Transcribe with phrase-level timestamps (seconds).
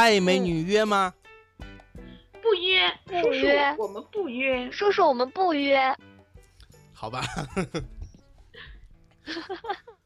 [0.00, 1.12] 嗨，美女约吗？
[2.40, 4.70] 不约，不约，我们不约。
[4.70, 5.92] 叔叔，我们不约。
[6.92, 7.24] 好吧。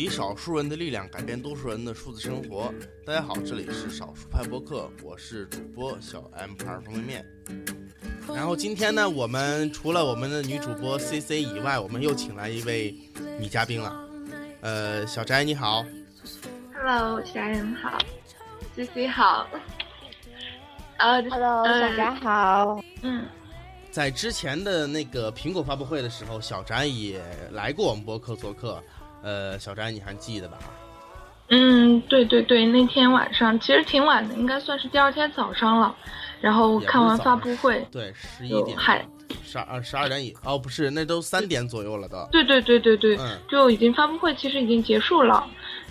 [0.00, 2.72] 以少数人的力量改变多数人的数字生活。
[3.04, 7.26] 大家好，这里是少数派播客，我是主播小 M 牌方便面。
[8.34, 12.98] 然后今天呢，我们除了我们的女主播 CC 以外，我们又请来一位
[13.38, 13.94] 女嘉宾了。
[14.62, 15.84] 呃，小翟你好
[16.74, 17.98] ，Hello，小 M 好
[18.74, 19.46] ，CC 好，
[20.96, 23.26] 呃，Hello，小翟好，嗯，
[23.90, 27.20] 在之前的那个苹果发布会的时候，小翟也
[27.52, 28.82] 来过我们播客做客。
[29.22, 30.58] 呃，小詹，你还记得吧？
[31.48, 35.94] 嗯，对对对，那天晚上其实挺晚的，应该算是第二天早上了。
[36.40, 39.04] 然后看完发布会，对，十一点，还
[39.44, 42.16] 十二十二点以哦，不是，那都三点左右了都。
[42.32, 45.46] 对对对对对，就已经发布会其实已经结束了，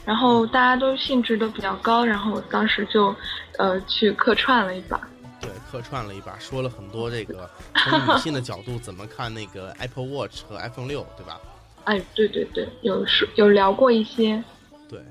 [0.05, 3.13] 然后大家都兴致都比较高，然后当时就
[3.59, 4.99] 呃去客串了一把。
[5.39, 11.39] 对，客串了一把，说了很多这个从女性的角度怎么看那个 Apple Watch 和 iPhone 六，对吧？
[11.85, 14.43] 哎，对对对，有说有聊过一些，
[14.87, 15.01] 对，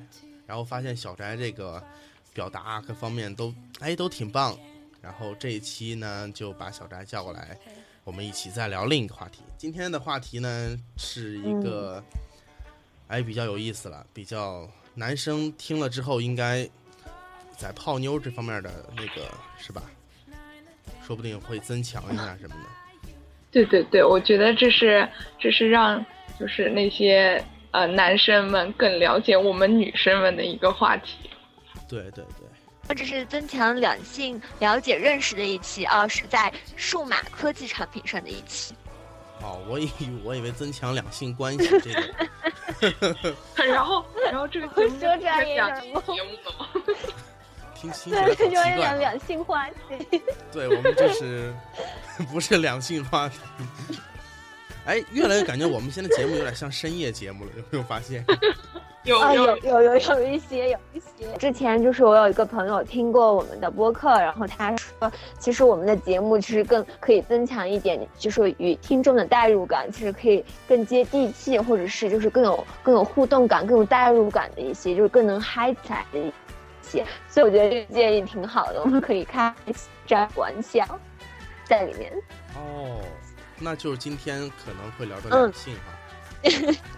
[0.47, 1.83] 然后发现小宅这个
[2.33, 4.57] 表达各方面都哎都挺棒，
[5.03, 7.59] 然后这一期呢就把小宅叫过来，
[8.05, 9.41] 我们一起再聊另一个话题。
[9.57, 12.03] 今天的话题呢是一个
[13.09, 16.69] 哎比较有意思了，比较男生听了之后应该
[17.57, 19.83] 在泡妞这方面的那个是吧？
[21.05, 23.11] 说不定会增强一下什么的。
[23.51, 25.09] 对对对，我觉得这是
[25.41, 26.05] 这是让。
[26.39, 31.31] 就是那些呃男生们更了解我们女生们的一个话题，
[31.89, 32.47] 对对对，
[32.89, 38.75] 或者是增强两性了解认识的一期啊，是在数码科技产品上的一期。
[39.41, 39.88] 哦，我以
[40.25, 43.34] 我以为增强两性关系这个，
[43.65, 46.00] 然后然后这个节目说专业节目
[46.44, 46.69] 怎么？
[47.81, 48.75] 听起来好奇怪。
[48.75, 50.21] 两两性话题。
[50.50, 51.54] 对我们这是
[52.32, 53.38] 不是两性话题？
[54.88, 58.25] 哎，越来越感觉我们现在节目有点像深夜节目了，有没有发现？
[59.04, 61.31] 有有有有有一些有一些。
[61.38, 76.32] 之前就是我有一个朋友听过我们的播客，然后他说，其实我们的节目其实更可以增强一点，就是与听众的代入感，其实可以更接地气，或者是就是更有更有互动感、更有代入感的一些，就是更能嗨起来的一
[76.81, 77.04] 些。
[77.28, 79.54] 所以我觉得这个建议挺好的，我们可以开
[80.06, 80.82] 这玩笑
[81.66, 82.10] 在里面。
[82.56, 82.98] 哦。
[83.61, 85.93] 那就是今天可能会聊到两性哈，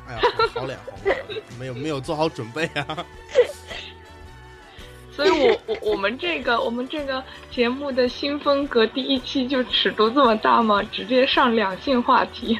[0.06, 0.20] 哎呀，
[0.54, 1.14] 好脸红，
[1.58, 3.04] 没有没有做好准备啊。
[5.12, 10.82] 所以我我我们这个我们这个节目的新风格，第一期就尺度这么大吗？
[10.84, 12.58] 直接上两性话题。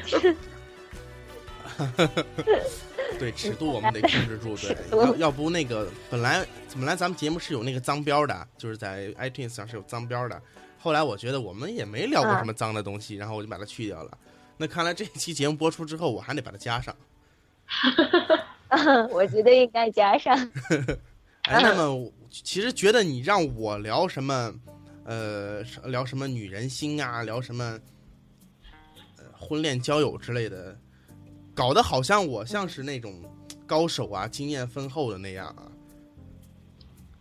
[3.17, 6.45] 对，尺度我们得控制住，对，要要不那个本来
[6.75, 10.39] 本来咱们节目是有那个脏标的，就是在 iTunes 上是有脏标的。
[10.81, 14.17] 后来我觉得我们也没聊过什么脏的东西，然后我就把它去掉了。
[14.57, 16.95] 那看来这一期节目播出之后，我还得把它加上。
[19.11, 20.35] 我觉得应该加上。
[21.43, 24.53] 哎，那么其实觉得你让我聊什么，
[25.05, 27.79] 呃，聊什么女人心啊，聊什么，
[29.17, 30.75] 呃，婚恋交友之类的，
[31.53, 33.23] 搞得好像我像是那种
[33.67, 35.71] 高手啊，经验丰厚的那样啊。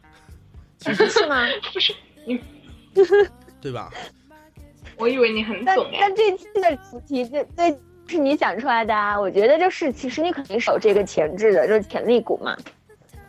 [0.78, 1.46] 其实 是吗？
[1.74, 1.94] 不是
[2.24, 2.40] 你。
[3.60, 3.90] 对吧？
[4.96, 9.18] 我以为你很懂但但这期的主题，这这是你想出来的啊？
[9.18, 12.56] 我觉得就是，其实你肯定是有这个潜质的，就是潜力股嘛。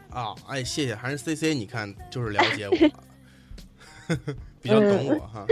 [0.10, 2.76] 啊，哎，谢谢，还是 C C，你看就是了解我，
[4.62, 5.46] 比较懂我哈。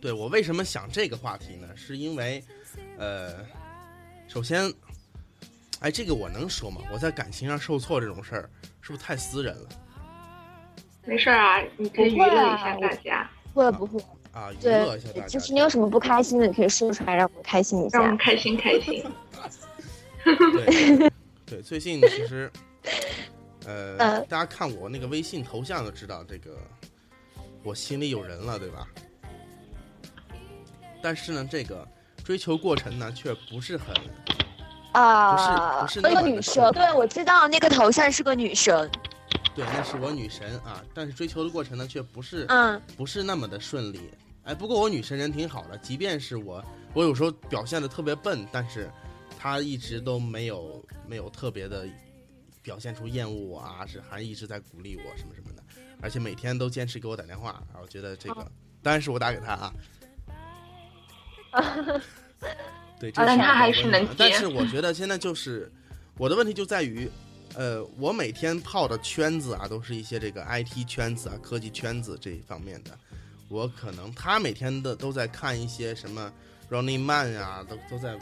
[0.00, 1.68] 对我为什么想这个话题呢？
[1.76, 2.42] 是因为，
[2.98, 3.44] 呃，
[4.26, 4.72] 首先，
[5.80, 6.80] 哎，这个我能说吗？
[6.92, 8.50] 我在感情上受挫这种事儿，
[8.80, 9.68] 是不是太私人了？
[11.04, 13.30] 没事啊，你可以娱乐一下大家。
[13.52, 14.00] 不会不会
[14.32, 15.26] 啊，娱乐一下大家。
[15.26, 17.98] 就是你有什么不开心的，你可以说出来，让我们开心一下。
[17.98, 19.04] 让我们开心开心。
[20.24, 21.10] 对
[21.44, 22.50] 对，最近其实，
[23.66, 26.56] 呃，大家看我那个微信头像就知道，这个
[27.64, 28.86] 我心里有人了，对吧？
[31.02, 31.86] 但是呢，这个
[32.22, 33.88] 追求过程呢，却不是很
[34.92, 35.32] 啊，
[35.82, 36.72] 不是不是那个女生。
[36.72, 38.88] 对，我知道那个头像是个女生。
[39.54, 44.10] 对，那是我女神啊，但是追求的过程呢，却不是，嗯，不是那么的顺利。
[44.44, 46.64] 哎，不过我女神人挺好的，即便是我，
[46.94, 48.90] 我有时候表现的特别笨，但是
[49.38, 51.86] 她一直都没有没有特别的
[52.62, 55.62] 表现出厌恶我啊，是还一直在鼓励我什么什么的，
[56.00, 58.50] 而且每天都坚持给我打电话，我觉得这个
[58.82, 59.72] 当然是我打给她啊。
[62.98, 64.14] 对，这但她还是是能接。
[64.16, 65.70] 但是我觉得现在就是
[66.16, 67.08] 我的问题就在于，
[67.54, 72.90] 呃，我每天泡的圈子啊，都是一些这个 IT 圈子啊、科技圈子这一方面的。
[73.48, 76.32] 我可能他每天的都在看一些什么
[76.70, 78.18] Running Man 啊，都都在。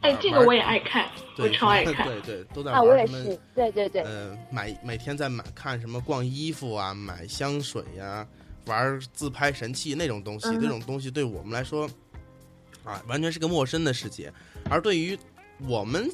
[0.00, 1.08] 哎，这个我也爱看，
[1.38, 2.06] 我超爱 看。
[2.06, 3.38] 对对，都在玩什么？
[3.54, 4.02] 对对对。
[4.02, 8.26] 呃，买每天在买看什么逛衣服啊，买香水呀，
[8.66, 11.88] 玩自拍神器那种东西，这种东西对我们来说。
[12.84, 14.30] 啊，完全是个陌生的世界，
[14.68, 15.18] 而对于
[15.66, 16.06] 我们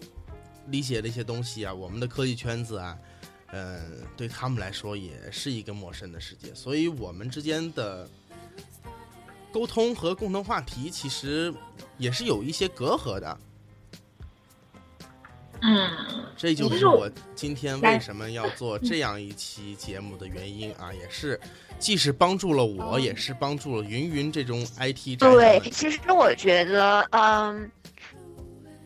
[0.70, 2.96] 理解的一些东西啊，我们的科技圈子啊，
[3.52, 8.08] 嗯，对他们来说也是一个陌生的世界，所以我们之间的
[9.52, 11.52] 沟通和共同话题其实
[11.98, 13.38] 也是有一些隔阂的。
[15.62, 15.90] 嗯，
[16.38, 21.38] 这就是我今天为什么要做这样一期节目的原因啊，也是。
[21.78, 25.18] 既是帮助了我，也是帮助了云云这种 IT。
[25.18, 27.70] 对，其实我觉得，嗯，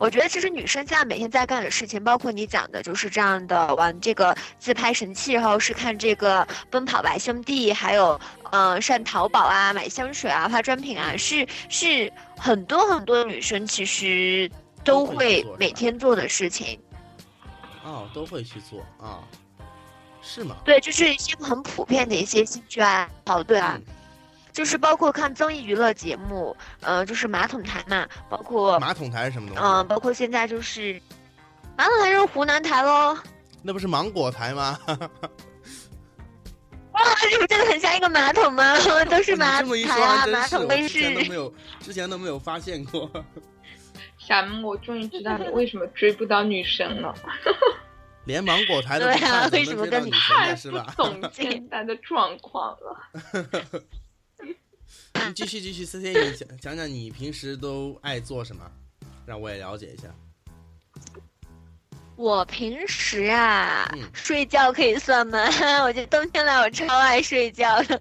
[0.04, 8.20] 我觉得其实女生现在每天在干的事情，包括你讲的，就是这样的玩这个自拍神器，然后是看这个奔跑吧兄弟，还有
[8.50, 14.50] 嗯上淘宝啊买香水啊化妆品啊，是是很多很多女生其实
[14.84, 16.78] 都会每天做的事情。
[17.82, 19.24] 哦，都会去做啊。
[20.20, 20.56] 是吗？
[20.66, 23.80] 对，就是一些很普遍的一些兴趣爱好，对啊，
[24.54, 29.62] 就是包括看综艺娱乐节目，呃，就是马桶台嘛，包括马桶台是什么东西？
[29.62, 30.98] 嗯，包括现在就是
[31.76, 33.18] 马桶台就是湖南台喽。
[33.62, 34.78] 那不是芒果台吗？
[36.92, 38.76] 哇，这不真的很像一个马桶吗？
[39.10, 41.00] 都是马桶台啊，马桶卫视。
[41.00, 43.10] 之前都没有，之前都没有发现过。
[44.16, 47.12] 小木，我终于知道你为什么追不到女神了。
[48.24, 50.94] 连芒果台都不看，为什么跟你太是吧？
[50.96, 52.96] 懂现在的状况了。
[55.26, 58.62] 你继续继续，C C，你讲讲讲你平时都爱做什么，
[59.24, 60.08] 让我也了解一下。
[62.16, 65.38] 我平时啊，睡觉可以算吗？
[65.82, 68.00] 我觉得冬天来我超爱睡觉的。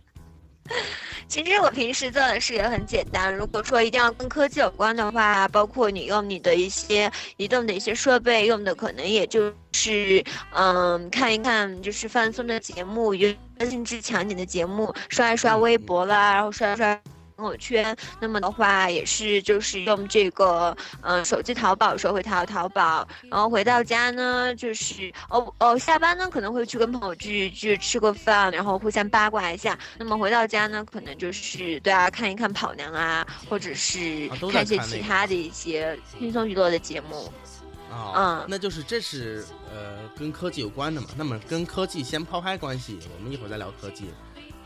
[1.27, 3.35] 其实我平时做的事也很简单。
[3.35, 16.99] 如果说一定要跟科技有关的话，包括你用你的一些移动的一些设备用的，可能也就是嗯看一看就是放松的节目，娱乐性质强一点的节目，刷一刷微博啦，然后刷一刷。
[17.35, 29.77] 朋友圈，那么的话也是就是用这个，嗯，手机淘宝时候会淘淘宝，然后回到家呢，就是哦哦，下班呢可能会去跟朋友聚聚吃个饭，然后互相八卦一下。
[29.97, 37.33] 那么回到家呢，可能就是对啊，看一看跑娘啊，或者是看一些其他的一些轻松娱乐的节目。
[37.93, 41.07] 啊，嗯，那就是这是呃跟科技有关的嘛。
[41.15, 44.05] 那么跟科技先抛开关系，我们一会儿再聊科技。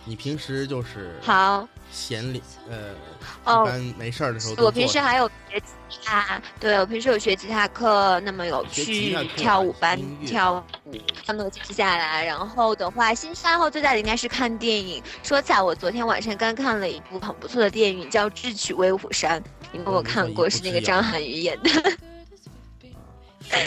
[0.06, 4.64] 你平时就是好闲里呃，一般没事儿的时候。
[4.64, 10.94] 我平时还有学吉他，对我平时有学吉他课，那么有去跳舞班跳舞，
[11.26, 12.24] 那么记下来。
[12.24, 15.04] 然后的话，兴趣爱好最大的应该是看电影。
[15.24, 19.42] 说起来，我昨天晚上刚看了一部很不错的电影，叫《智取威虎山》，
[19.74, 20.50] 你们有看过？
[20.50, 21.70] 是那个张涵予演的。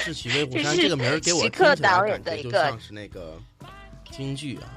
[0.04, 3.40] 智取威虎山这个名儿给我听起来感觉就像是那个
[4.10, 4.68] 京剧啊。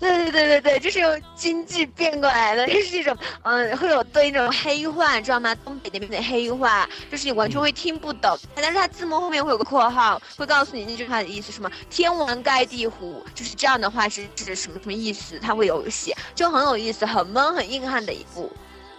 [0.00, 5.54] 对对对对对，就是用京剧变过来的， 就是这种，嗯，会有对那种黑话，知道吗？
[5.64, 15.38] 东北那边的黑话，就是你完全会听不懂，但是它字幕后面会有个括号，会告诉你那句话的意思，什么“天王盖地虎”，就是这样的话是是什么什么意思？
[15.38, 18.52] 它会有写，就很有意思，很闷很硬汉的一部。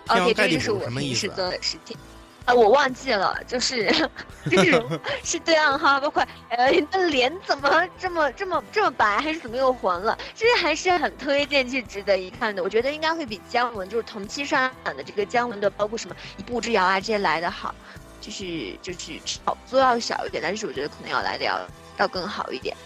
[0.07, 1.95] OK，这就是我平时做的事情。
[2.45, 3.91] 啊，我忘记了，就是
[4.49, 4.83] 就是
[5.23, 10.15] 是对暗号，包括呃，你的脸怎么这么这么这么白，还是怎么又黄了？
[10.35, 12.61] 其实还是很推荐去值得一看的。
[12.61, 17.73] 我觉得应该会比姜文就是同期上的这个姜文的，包括什么一步之遥啊这些来的好，
[18.21, 21.59] 就是就是炒作要小一点，但是我觉得可能要来的要
[21.97, 22.77] 要更好一点，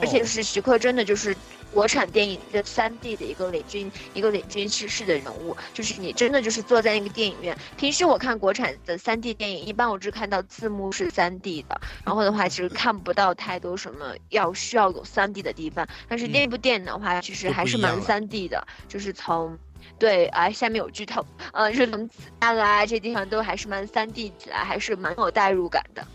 [0.00, 1.36] 而且就是徐克真的就是。
[1.74, 7.54] 国产电影的三 D 的一个领军，一个领军趋势的人物，就是你真的就是坐在那个电影院。
[7.76, 15.86] 平时我看国产的三 D 电影，一般我只看到字幕是三 D 的，然后的话其实看不到太多什么要需要有三 D 的地方。
[16.08, 19.58] 但是那部电影的话，其实还是蛮三 D 的，就是从，
[19.98, 26.06] 对啊，下面有剧透，呃， 就是从子弹啊这地方都还是蛮三 D 起来，还是蛮有代入感的。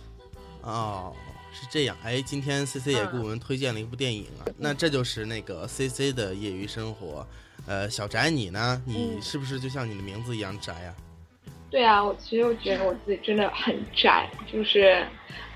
[0.62, 1.14] 哦。
[1.52, 7.26] 是这样，哎，今天 C C 也给我们推荐了一部电影啊，那这就是那个 C C 的业余生活。
[7.68, 8.82] 呃，小宅你呢？
[8.86, 10.96] 你是不是就像你的名字一样宅呀？
[11.70, 15.06] 对啊，我其实我觉得我自己真的很宅，就是，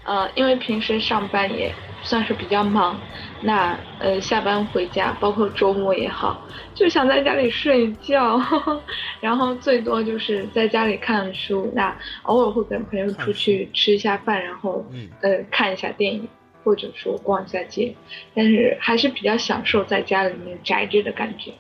[0.04, 3.00] 呃，因为平时上班也算是比较忙，
[3.42, 6.46] 那呃下班回家，包括周末也好，
[6.76, 8.42] 就想在家里睡觉，
[9.22, 14.86] 然后最多就是在家里看书，那偶尔会跟朋友出去吃一下饭，然后
[15.22, 16.28] 呃看一下电影，
[16.64, 17.96] 或者说逛一下街，
[18.34, 21.52] 但是还是比较享受在家里面宅着的感觉。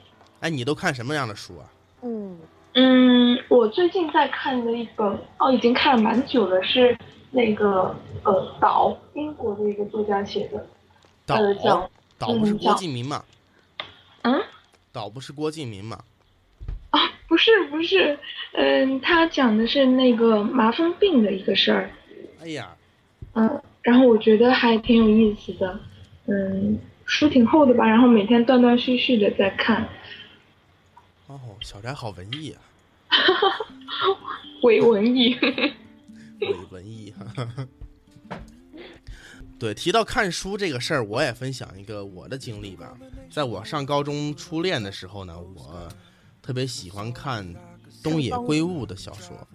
[0.41, 1.65] 哎，你都看什么样的书啊？
[2.01, 2.37] 嗯。
[2.75, 5.07] 嗯，我最近在看的一本
[5.37, 6.97] 哦，已经看了蛮久了，是
[7.33, 10.65] 那个呃岛，英国的一个作家写的。
[11.25, 11.35] 岛
[12.19, 13.25] 岛不是郭敬明吗？
[14.21, 14.39] 嗯。
[14.91, 15.99] 岛不是郭敬明吗？
[16.91, 18.17] 啊，不是不是，
[18.51, 21.89] 嗯，他讲的是那个麻风病的一个事儿。
[22.41, 22.75] 哎呀。
[23.33, 25.79] 嗯，然后我觉得还挺有意思的，
[26.27, 29.89] 嗯，书挺厚的吧，然后每天断断续续的在看。
[31.25, 32.61] 哦，小宅好文艺啊！
[34.61, 35.35] 伪文艺，
[36.51, 37.13] 伪文艺。
[39.59, 42.93] 对，提到看书这个事儿，我也分享一个我的经历吧。
[43.31, 45.87] 在我上高中初恋的时候呢，我
[46.41, 47.47] 特别喜欢看
[48.03, 49.47] 东野圭吾的小说。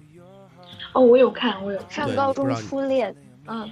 [0.94, 3.14] 哦，我有看，我有上高中初恋，
[3.46, 3.70] 嗯。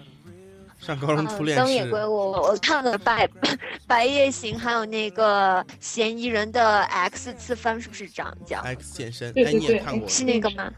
[0.78, 1.70] 上高中初恋东。
[1.70, 3.26] 野圭吾，我看了《白
[3.88, 9.32] 白夜行》，还有那个嫌疑人的 X 次方，是不是长叫 X 健身？
[9.34, 10.06] 哎，你也看过？
[10.06, 10.70] 是那个吗？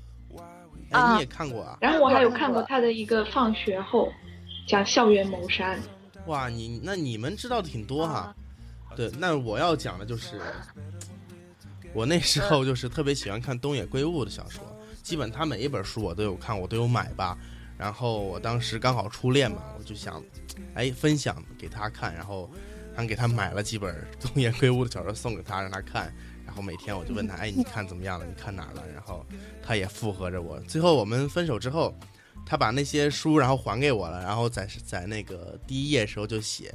[0.91, 1.79] 哎，你也看过啊？
[1.81, 4.13] 然后我还有看过他的一个放学后，
[4.67, 5.77] 讲校园谋杀。
[6.27, 8.35] 哇，你那你们知道的挺多哈。
[8.97, 10.41] 对，那我要讲的就是，
[11.93, 14.63] 我那时候就是特别喜欢看东野圭吾的小说，
[15.03, 17.39] 基本他每一本书我都有看，我都有买吧。
[17.77, 20.23] 然后我当时刚好初恋嘛，我就想，
[20.75, 22.51] 哎，分享给他看，然后
[22.97, 26.13] 还给他买了几本东野圭吾的小说送给他，让他看。
[26.49, 28.25] 然后每天我就问他，哎，你看怎么样了？
[28.25, 28.83] 你看哪了？
[28.95, 29.23] 然后
[29.63, 30.59] 他也附和着我。
[30.61, 31.95] 最后我们分手之后，
[32.47, 36.75] 他把那些书然后还给我了，然后在在那个第一页时候就写，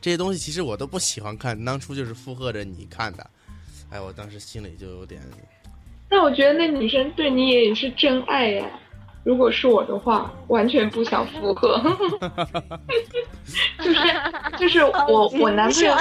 [0.00, 3.30] 这些东西其实我都不喜欢看，当初就是附和着你看的。
[3.90, 5.20] 哎，我当时心里就有点。
[6.08, 8.66] 那我觉得那女生对你也是真爱呀。
[9.22, 11.78] 如果是我的话，完全不想附和，
[13.84, 14.00] 就是
[14.58, 15.94] 就是我我男朋友，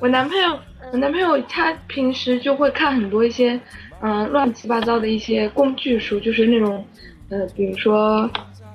[0.00, 0.58] 我男朋友
[0.92, 3.60] 我男朋友他平时就会看很多一些
[4.00, 6.84] 嗯乱七八糟的一些工具书，就是那种
[7.30, 8.30] 呃比如说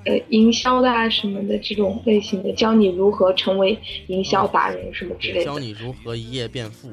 [0.05, 6.91] 呃营销的啊什么的这种类型的，教你如何成为营销达人什么之类的，教你如何一夜变富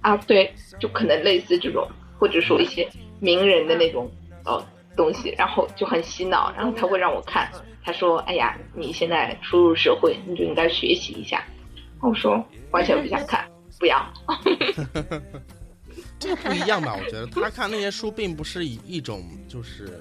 [0.00, 2.88] 啊，对，就可能类似这种，或者说一些
[3.20, 4.10] 名人的那种
[4.44, 4.64] 哦。
[4.94, 7.50] 东西，然后就很洗脑，然后他会让我看，
[7.82, 11.42] 他说：“哎呀，你现在初入社会，你就应该学习一下。”
[12.02, 13.42] 我说：“完全不想看，
[13.82, 14.00] 不要。
[16.20, 16.94] ”这不一样吧？
[16.94, 20.00] 我觉得他看那些书，并不是以一种就是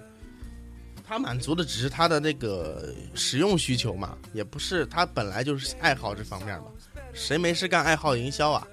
[1.08, 6.66] 他满足的只是他的那个实用需求嘛，也不是他本来就是爱好这方面嘛。
[7.12, 8.68] 谁没事干爱好营销啊？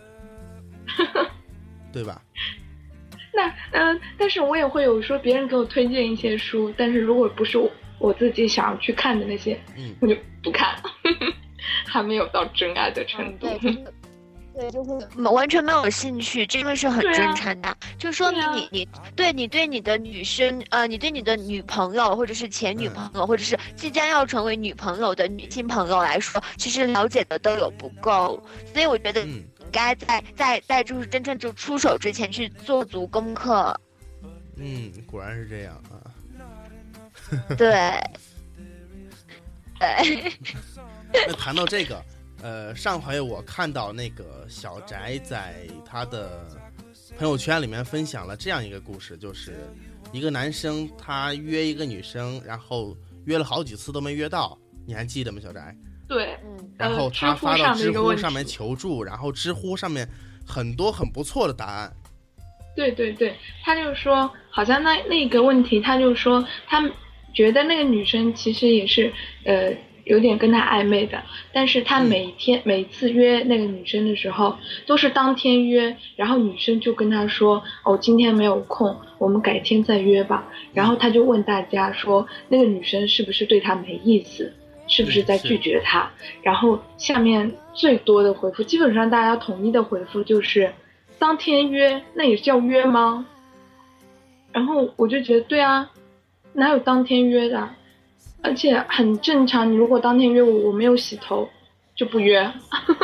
[1.90, 2.20] 对吧？
[3.32, 10.76] 那嗯，但是我也会有说别人给我推荐一些书，但是如果不是我我自己想要去看的那些，嗯，我就不看，
[11.86, 13.48] 还没有到真爱的程度。
[13.58, 13.84] 对，
[14.70, 14.98] 就会
[15.30, 29.46] 完全没有兴趣，这个是很正常的，就说明你你对你对你的女生呃，你对你的女朋友或者是前女朋友或者是即将要成为女朋友的女性朋友来说，其实了解的都有不够，所以我觉得应。
[29.70, 33.78] 该在在在就是真正就出手之前去做足功课。
[34.56, 36.00] 嗯，果然是这样啊。
[37.54, 37.68] 对，
[39.78, 40.32] 对。
[41.12, 42.02] 那谈到这个，
[42.40, 46.46] 呃，上回我看到那个小宅在他的
[47.18, 49.56] 朋友圈里面分享了这样一个故事，就是
[50.12, 55.76] 一个男生他约一个女生，然后约了好几次都没约到，你还记得吗，小宅？
[56.06, 56.38] 对，
[56.78, 60.08] 然后他发到知乎上面求助，然后知乎上面
[60.46, 61.92] 很多很不错的答案。
[62.76, 66.88] 对对对，他就说，好像那那个问题，他就说，他
[67.34, 69.12] 觉得那个女生其实也是
[69.44, 69.76] 呃
[70.08, 71.22] 有点跟他暧昧的，
[71.52, 80.48] 但是他每天每次约那个女生的时候，都是当天约，然后女生就跟他说，哦，今天没有空，我们改天再约吧。
[80.72, 84.52] 然后他就问大家说，那个女生是不是对他没意思？
[84.86, 86.10] 是不是在拒绝他？
[86.42, 90.72] 然后下面最多的回复，基本上大家统一的回复就是，
[91.18, 93.26] 当天约，那也叫约吗？
[94.50, 95.90] 然后我就觉得，对啊，
[96.54, 97.68] 哪有当天约的？
[98.42, 101.48] 而且很正常，你如果当天约我，我没有洗头，
[101.94, 102.50] 就不约。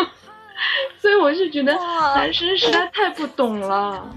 [0.98, 1.74] 所以我是觉得
[2.14, 4.16] 男生实在太不懂了。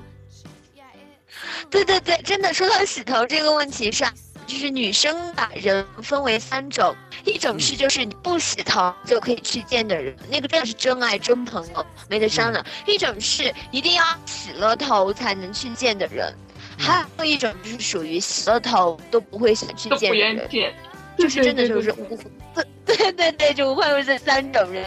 [1.69, 4.09] 对对对，真的说到洗头这个问题上，
[4.45, 6.95] 就是女生把人分为三种，
[7.25, 16.33] 一种是就是你不洗头就可以去见的人，那个真的是真爱真朋友，没得商量；一种是一定要洗了头才能去见的人，
[16.77, 20.49] 还有一种就是属于洗了头都不会想去见的人，
[21.17, 22.17] 就是真的就是无，
[22.85, 24.85] 对对对，就无非是这三种人。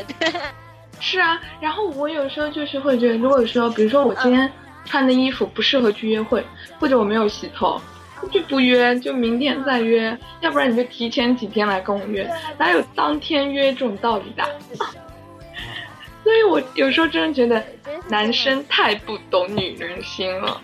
[1.01, 4.51] 是啊，然后我有时候就是会觉得，如果说比如说我今天。
[4.87, 6.43] 穿的衣服不适合去约会，
[6.81, 7.81] 或者我没有洗头，
[8.33, 10.19] 就不约，就明天再约。
[10.41, 14.43] 要不然你就提前几天来跟我约，哪有当天约这种道理的？
[16.25, 17.63] 所以我有时候真的觉得
[18.09, 20.61] 男生太不懂女人心了。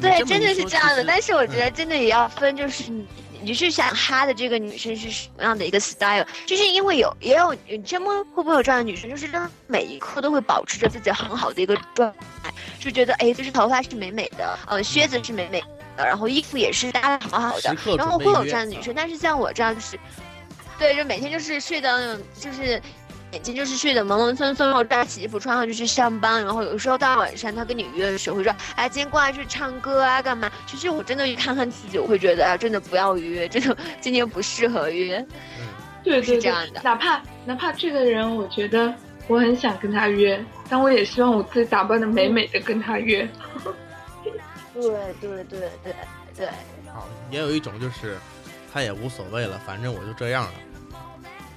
[0.00, 1.04] 对，真的是这样的。
[1.04, 3.06] 但是我觉得真的也要分，就是你。
[3.40, 6.26] 你是想哈的这个女生是什么样的一个 style？
[6.46, 9.08] 就是因为有也有，你真么会不会有这样的女生？
[9.08, 15.62] 就是她每一刻都会保持着自己很好的一个状态，就觉得哎，就是头发是美美的，呃，靴子是美美
[15.96, 18.94] 的，然后衣服也是搭的好好的，然后会有这样的女生。
[18.94, 19.98] 但是像我这样就是，
[20.78, 22.80] 对，就每天就是睡到那种，就是。
[23.32, 30.50] 眼睛就是睡得朦朦胧胧，然后再洗衣服穿上就去上班，然后有时候到晚上他跟你约的时候会说，哎，今天过来去唱歌啊，干嘛？
[30.66, 35.18] 其实我真的去看看自己，我会觉得啊，真的不要约，真的今天不适合约。
[35.58, 35.66] 嗯，
[36.02, 36.50] 对对对，
[36.82, 38.94] 哪怕哪怕这个人，我觉得
[39.26, 43.28] 我很想跟他约，但我也希望我自己打扮的美美的跟他约。
[44.72, 44.82] 对
[45.20, 45.94] 对对对
[46.34, 46.48] 对。
[46.94, 48.16] 好，也有一种就是，
[48.72, 50.50] 他也无所谓了，反正我就这样了。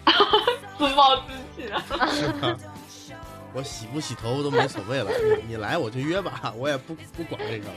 [0.87, 1.21] 自暴自
[1.55, 2.57] 弃了，
[3.53, 5.11] 我洗不洗头都没所谓了，
[5.45, 7.75] 你 你来我就约吧，我也不不管这个了。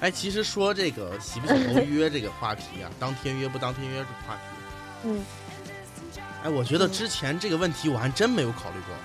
[0.00, 4.40] 哎，其实说这个洗不洗头约这个话题啊， 当天约不当天约这个话题，
[5.04, 5.24] 嗯，
[6.42, 8.96] 哎，我觉得之前这个问题我还真没有考虑过。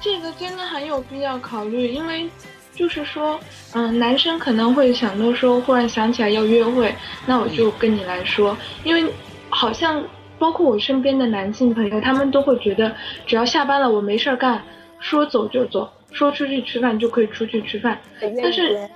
[0.00, 2.28] 这个真的很有必要考虑，因为
[2.74, 3.38] 就是说，
[3.72, 6.92] 嗯，男生可能会想到说，忽然想起来要约会，
[7.24, 9.12] 那我就跟你来说，因为
[9.48, 10.02] 好像。
[10.38, 12.94] 包括我身边的男性朋友，他们都会觉得，
[13.26, 14.62] 只要下班了我没事儿干，
[15.00, 17.98] 说走就走，说出去吃饭就可以出去吃饭。
[18.20, 18.88] 但是，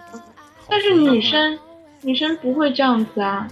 [0.68, 1.58] 但是女生，
[2.02, 3.46] 女生不会这样子啊，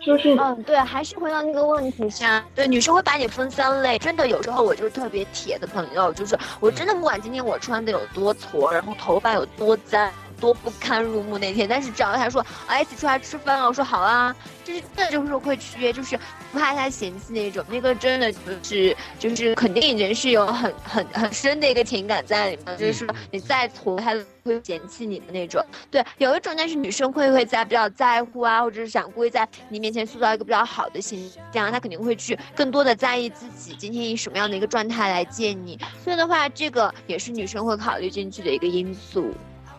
[0.00, 3.98] 就是嗯，对，还是回到那个问题上，对，女生会把你分三类。
[3.98, 10.10] 真的，有时候我就是特别铁的朋友，就是我真的不管今天我穿的有多矬，然后头发有多脏。
[10.40, 16.16] 多不堪入目那天，但是只要他说哎一起出来吃饭啊，我说好啊，就是真的就是会去约，就是
[16.50, 25.64] 不怕他嫌弃那种，那个真的就是就是肯定已经是有很很很深的一个情感在里面，就是说你再挫他都会嫌弃你的那种。
[25.90, 39.34] 对，有一种但是女生会会在比较在乎啊，或者是想故意在你面前塑造一个比较好的形象，他肯定会去更多的在意自己今天以什么样的一个状态来见你，所以的话这个也是女生会考虑进去的一个因素。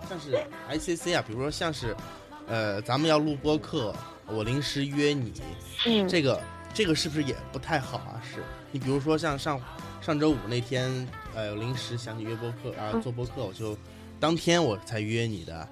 [0.09, 1.95] 像是 I C C 啊，比如说像是，
[2.47, 3.95] 呃，咱们要录播课，
[4.25, 5.31] 我临时约你，
[5.85, 6.41] 嗯，这个
[6.73, 8.19] 这个是不是也不太好啊？
[8.27, 9.61] 是你比如说像上
[10.01, 13.77] 上周五那天，呃，临时想你约播课啊，做播课，我就
[14.19, 15.67] 当天我才约你的。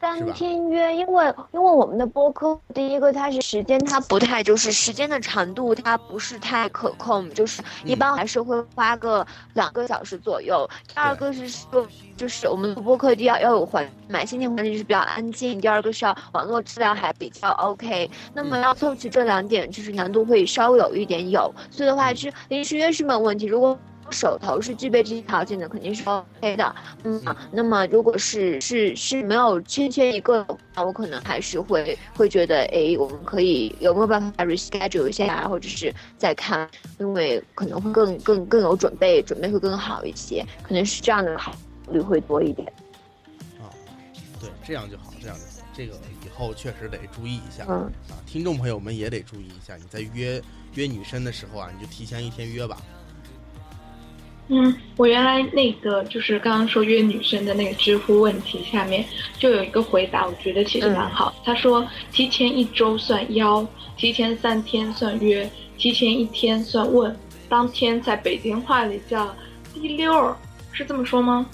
[0.00, 10.68] 三天约，因为因为我们的播客，第一个它是时间，它不太就是时间的长度，它不是太可控，就是一般还是会花个两个小时左右。
[10.86, 11.84] 第二个是说，
[12.16, 15.60] 就是我们播客第要要有环，买心情环境是比较安静。
[15.60, 18.08] 第二个是要网络质量还比较 OK。
[18.32, 21.52] 那么要凑齐这两点，就是难度会稍微有一点有。
[21.72, 23.46] 所以的话，是临时约是没有问题。
[23.46, 23.76] 如果
[24.10, 26.74] 手头是具备这些条件的，肯定是 OK 的。
[27.04, 36.68] 嗯，那么如果是是是没有欠缺一个，的话我可能还是会会觉得，哎，我们可以有没有办法 reschedule 一下，或者是再看，
[36.98, 41.52] 因为可能会更更更有准备，准备会更好一些，可能是这样的考
[41.90, 42.66] 虑会多一点。
[43.60, 43.70] 啊，
[44.40, 45.48] 对，这样就好，这样就好。
[45.74, 45.94] 这个
[46.24, 47.64] 以后确实得注意一下。
[47.68, 50.42] 嗯啊，听众朋友们也得注意一下，你在约
[50.74, 52.76] 约女生的时候啊，你就提前一天约吧。
[54.50, 59.04] 嗯，我原来那个就是刚刚说约女生的那个知乎问题下面
[59.38, 61.34] 就有一个回答，我觉得其实蛮好。
[61.44, 67.14] 他说提前一周算邀，提前三天算约，提前一天算问，
[67.48, 69.34] 当天在北京话里叫
[69.74, 70.34] 滴溜儿，
[70.72, 71.46] 是这么说吗？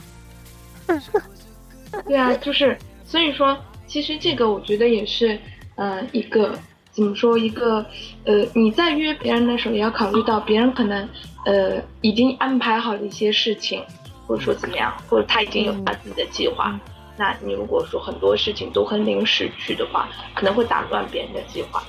[2.07, 5.37] 对啊，就是所以说，其实这个我觉得也是，
[5.74, 6.57] 呃，一个
[6.94, 7.85] 怎么说一个，
[8.24, 11.07] 呃，你在约别人的时候也要考虑到别人可能。
[11.46, 13.85] 呃，已经安排好了一些事情，
[14.26, 16.80] 或者说怎么样，或者他已经有他自己的计划。
[17.18, 21.85] 那你如果说很多事情都很临时去的话，可能会打乱别人的计划。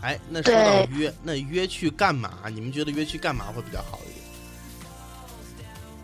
[0.00, 2.30] 哎，那说到约，那约去干嘛？
[2.54, 4.24] 你们觉得约去干嘛会比较好一点？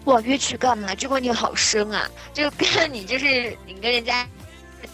[0.07, 0.93] 哇，约去干嘛？
[0.97, 2.11] 这个问题好深啊！
[2.35, 4.27] 就看你就是你跟人家。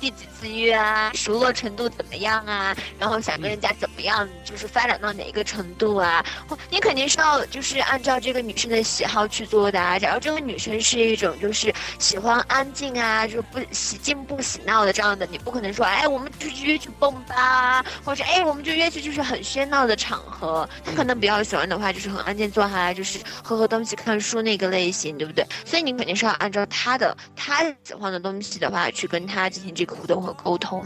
[0.00, 1.10] 第几次约啊？
[1.14, 2.76] 熟络程度怎么样啊？
[2.98, 6.24] 然后想跟人家怎么样，就是发展到哪一个程度啊？
[6.70, 9.98] 你肯定是要就是按照这个女生的喜好去做的啊。
[9.98, 20.68] 假如这个女生是一种就是喜欢安静啊，就不喜静不喜闹的这样的，你不可能说哎，我们就约去蹦吧，或者哎，我们就约去就是很喧闹的场合。
[20.84, 25.44] 她可能比较喜欢的话，就是很安静坐下来，就是喝喝东西、看书那个类型，对不对？
[25.64, 29.96] 所以你肯定是要按照她的她喜欢的东西的话去跟她进行这个。
[29.96, 30.80] 互动和沟通。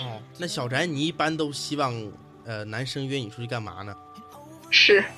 [0.00, 1.94] 哦，那小宅，你一般都希望
[2.44, 3.94] 呃男生约你出去干嘛呢？
[4.70, 5.04] 吃。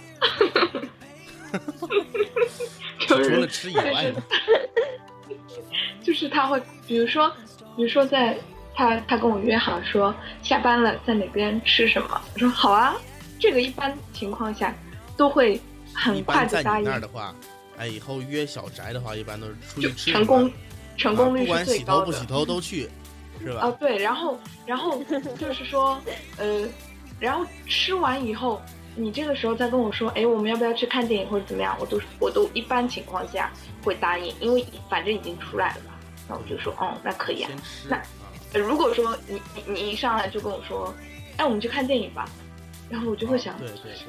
[3.06, 4.22] 除了吃以外呢？
[6.02, 7.32] 就是他会，比如说，
[7.76, 8.36] 比如说在
[8.74, 12.96] 他他跟我约好说下班了在哪边吃什么，我说好啊。
[13.38, 14.74] 这个一般情况下
[15.16, 15.60] 都会
[15.94, 16.84] 很快的答应。
[16.84, 17.34] 那儿的话，
[17.78, 20.12] 哎，以后约小宅的话，一般都是出去吃。
[20.12, 20.50] 成功。
[20.96, 22.06] 成功率是最高的。
[22.06, 22.90] 不管洗头不洗头都去，
[23.40, 23.60] 是吧？
[23.60, 25.02] 啊，对，然后，然后
[25.38, 26.00] 就是说，
[26.36, 26.66] 呃，
[27.18, 28.60] 然后吃完以后，
[28.96, 31.76] 你这个时候再跟我说，哎，我们要不要去看电影或者怎么样？
[31.80, 33.52] 我都我都一般情况下
[33.84, 35.92] 会答应，因为反正已经出来了嘛。
[36.28, 37.50] 那我就说，哦，那可以啊。
[37.88, 38.00] 那
[38.58, 40.94] 如果说你你你一上来就跟我说，
[41.36, 42.28] 哎，我们去看电影吧，
[42.90, 43.54] 然后我就会想，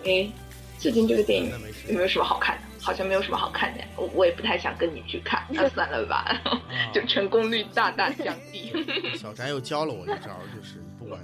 [0.05, 0.29] 哎，
[0.77, 1.51] 最近这个电影
[1.87, 2.68] 有没有什么好看的？
[2.81, 6.41] 好像没有什么好看的，我我也不太想跟你去看， 那算了吧，
[6.93, 8.71] 就成功率大大降低。
[9.17, 11.19] 小翟又教了我一招，就是不管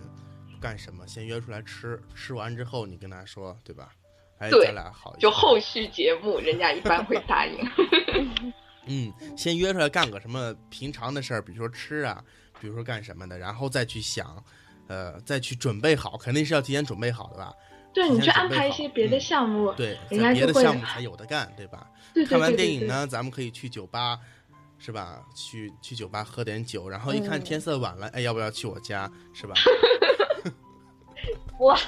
[0.60, 3.90] 干什么，先约出来吃，吃完之后你跟他说，对吧？
[4.40, 5.16] 哎，咱俩好。
[5.18, 7.72] 就后续节目，人家一般会答应。
[8.88, 12.22] 嗯，先约出来干个什么平常的事儿，比如说吃啊，
[12.60, 14.44] 比如说干什么的，然后再去想，
[14.88, 17.54] 呃，再去准备好，肯定是要提前准备好的吧。
[17.96, 21.90] 对你去安排一些别的项目，对，人家别的项目才有的干，对吧？
[22.14, 24.20] 对看完电影呢，咱们可以去酒吧，
[24.78, 25.24] 是吧？
[25.34, 29.56] 去去酒吧喝点酒，然后一看天色晚了，哎，要不要去我家，是吧？
[31.62, 31.80] 哇，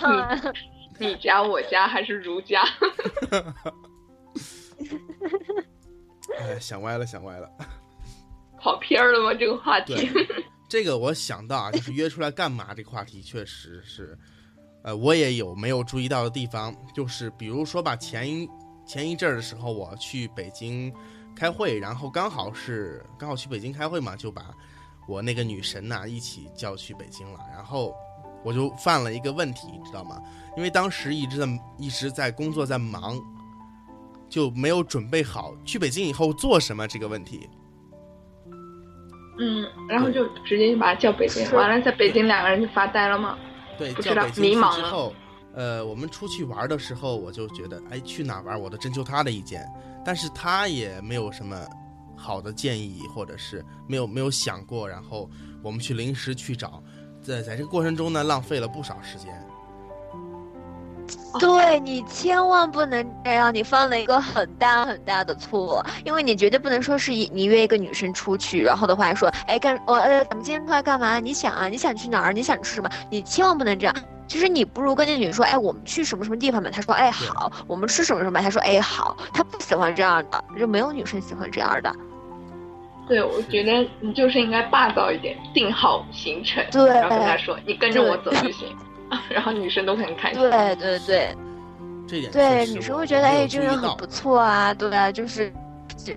[0.97, 2.63] 你家我家还是如家？
[6.39, 7.51] 哎，想歪了，想歪了，
[8.57, 9.33] 跑偏了吗？
[9.33, 10.09] 这个话题？
[10.69, 12.73] 这个我想到啊，就是约出来干嘛？
[12.73, 14.17] 这个话题确实是。
[14.87, 18.49] 呃，我也有没有注意到的地方，就是比如说吧，前一
[18.85, 20.89] 前一阵儿的时候，我去北京
[21.35, 24.45] 开会，然后刚好是刚好去北京开会嘛，就把
[25.05, 27.93] 我那个女神呐一起叫去北京了，然后
[28.45, 30.21] 我就犯了一个问题，知道吗？
[30.55, 33.19] 因为当时一直在一直在工作在忙，
[34.29, 37.49] 就没有准备好去北京以后做什么这个问题。
[39.37, 43.37] 嗯，然后就直接就把他叫北京，完了在北京两个人就发呆了吗？
[43.77, 45.13] 对，叫北京去之后，
[45.53, 49.67] 呃，我们出去玩的时候，我就觉得，哎，去哪玩，我都征求他的意见，
[50.03, 51.65] 但是他也没有什么
[52.15, 55.29] 好的建议，或者是没有没有想过，然后
[55.63, 56.83] 我们去临时去找，
[57.21, 59.46] 在在这个过程中呢，浪费了不少时间。
[61.39, 71.19] 对你千万不能这样，你犯了一个很大很大的错，因为你绝对不能说是你约一个女生出去，然后的话说，哎，干我呃，咱们今天出来干嘛？
[71.19, 72.33] 你想啊，你想去哪儿？
[72.33, 72.89] 你想吃什么？
[73.09, 73.95] 你千万不能这样。
[74.27, 76.69] 其实你不如跟那女生说，哎，我们去什么什么地方吧。
[76.71, 77.51] 她说，哎，好。
[77.65, 78.41] 我们吃什么什么？
[78.41, 79.15] 她说，哎，好。
[79.31, 81.95] 她不喜欢这样的，就没有女生喜欢这样的。
[83.07, 88.67] 对，我觉得你就是应该霸道一点，定好行程，对，然后跟她说，你跟着我走就行。
[89.29, 90.41] 然后女生都很开心。
[90.41, 91.35] 对对对，
[92.07, 95.51] 这点对女生会觉得哎，这个人很不错啊，对啊，就是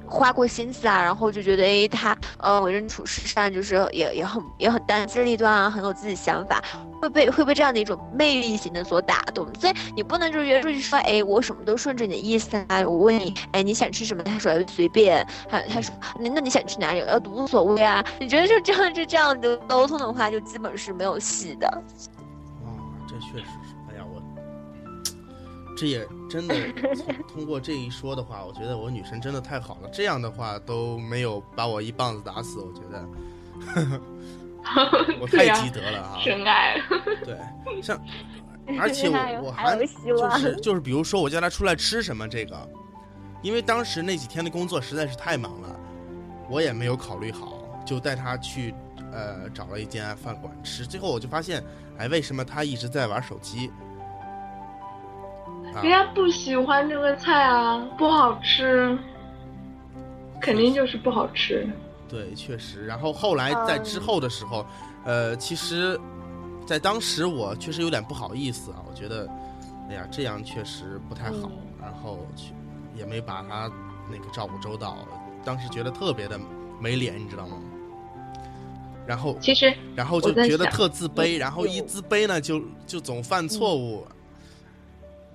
[0.06, 6.62] 花过心思啊，然后就觉得哎，他呃为人处事上就是也也很也很单机立断啊，很有自己想法，
[7.00, 9.48] 会被会被这样的一种魅力型的所打动。
[9.58, 18.04] 所以你不能就约出去说哎，我什么都顺着你的意思啊，我问你哎你想吃什么，他说随便，他他说那那你想去哪里，呃无所谓啊。
[18.20, 21.82] 你觉得就这样就这样的沟通的话，就基本是没有戏的。
[23.20, 24.22] 确实是，哎呀，我
[25.76, 26.54] 这也真的
[27.32, 29.88] 通过这一说的话，我觉得我女神真的太好了。
[29.92, 33.08] 这样的话都没有把我一棒子打死，我觉得
[35.20, 36.20] 我太积德了啊！
[36.24, 36.80] 真爱。
[37.24, 37.38] 对，
[37.82, 37.98] 像
[38.78, 39.86] 而且我我还就
[40.38, 42.68] 是就是，比如说我叫她出来吃什么这个，
[43.42, 45.80] 因为当时那几天的工作实在是太忙了，
[46.48, 47.54] 我也没有考虑好，
[47.86, 48.74] 就带她去。
[49.12, 51.62] 呃，找了一间饭馆吃，最后我就发现，
[51.98, 53.70] 哎，为什么他一直在玩手机？
[55.82, 58.98] 人家不喜欢这个菜啊，不好吃，
[60.40, 61.68] 肯定就是不好吃。
[62.08, 62.84] 对，确实。
[62.86, 64.66] 然后后来在之后的时候，
[65.04, 65.98] 呃，其实，
[66.66, 69.28] 在当时我确实有点不好意思啊，我觉得，
[69.88, 71.50] 哎呀，这样确实不太好。
[71.80, 72.52] 然后去
[72.96, 73.70] 也没把他
[74.10, 74.98] 那个照顾周到，
[75.44, 76.38] 当时觉得特别的
[76.80, 77.56] 没脸，你知道吗？
[79.10, 84.06] 然后其实然后就觉得特自卑，然后一自卑呢，就就总犯错误。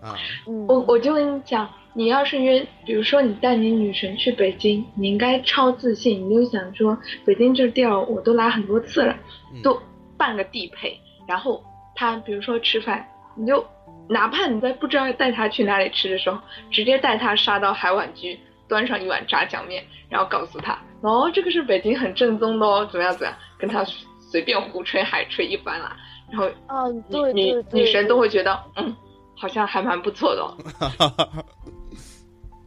[0.01, 9.13] 啊，我我就跟你讲，你要是约，比如说你带你女神去北京，你应该超自信，你就想说，北京这地儿我都来很多次了，
[9.61, 9.77] 都
[10.15, 10.97] 半个地陪。
[11.27, 11.61] 然后
[11.95, 13.61] 他比如说吃饭，你就
[14.07, 16.39] 哪怕你在不知道带他去哪里吃的时候，
[16.71, 23.85] 直接带他杀到海碗居，端上一碗炸酱面，然后告诉他，哦，这个是北京很正宗的哦，怎么样怎么样，跟他
[24.31, 25.95] 随便胡吹海吹一番啦。
[26.31, 28.95] 然后，嗯，对女女神都会觉得，嗯。
[29.37, 30.41] 好像还蛮不错的。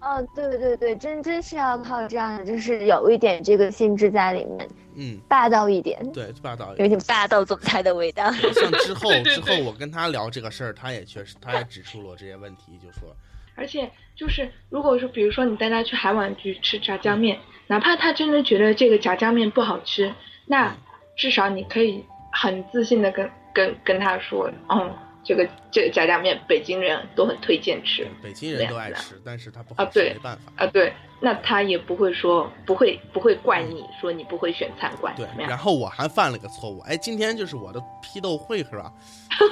[0.02, 8.30] 哦， 对对对，真真是要靠这样的，就是有一点这个性质在里面，嗯，霸道一点，对，霸道，有点霸道总裁的味道。
[8.30, 13.16] 像之 后之后，我跟他聊这个事儿，他也确实，他也指出了这些问题，就说，
[13.58, 20.14] 而且就是如果说，比如说你带他去海碗去吃炸酱面，哪怕他真的觉得这个炸酱面不好吃，
[20.46, 20.76] 那
[21.16, 25.07] 至少你可以很自信的跟跟跟他说，嗯。
[25.28, 30.66] 这个这个炸酱面，北京人都很推荐吃，北京人都爱吃，但是他不好吃，没办法啊。
[30.68, 35.14] 对，那他也不会说不会不会怪你说你不会选餐馆。
[35.14, 38.90] 对，然后我还犯了个错误，哎，今天就是我的批斗会是吧？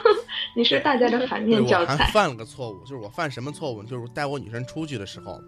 [0.57, 1.93] 你是大家的反面教材。
[1.93, 3.83] 我还犯了个错误，就是我犯什么错误？
[3.83, 5.39] 就是带我女生出去的时候，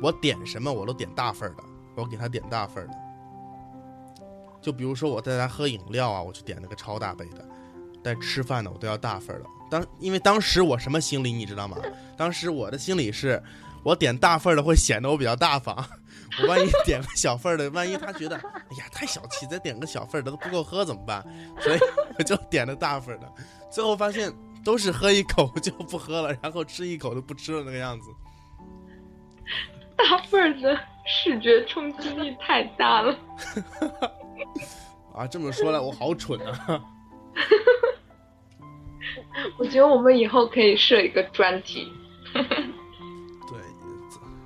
[0.00, 1.64] 我点什么我都点大份的，
[1.96, 2.94] 我给她点大份的。
[4.62, 7.42] 就比如说我带她喝饮料啊，我就点了个超大杯的；
[8.00, 9.46] 但吃饭呢我都要大份的。
[9.70, 11.76] 当因为当时我什么心理你知道吗？
[12.16, 13.42] 当时我的心理是，
[13.82, 15.76] 我点大份的会显得我比较大方，
[16.40, 21.24] 我万一点个小份的，万一他觉得哎呀太小气，再点个小份的都不够喝怎么办？
[21.60, 21.78] 所以
[22.18, 23.32] 我就点了大份的，
[23.70, 24.32] 最后发现
[24.64, 28.08] 都是喝一口就不喝了，然后吃一口都不吃了那个样子。
[29.96, 33.18] 大份的视觉冲击力太大了。
[35.14, 36.80] 啊，这么说来我好蠢啊。
[39.58, 41.88] 我觉得我们以后可以设一个专题，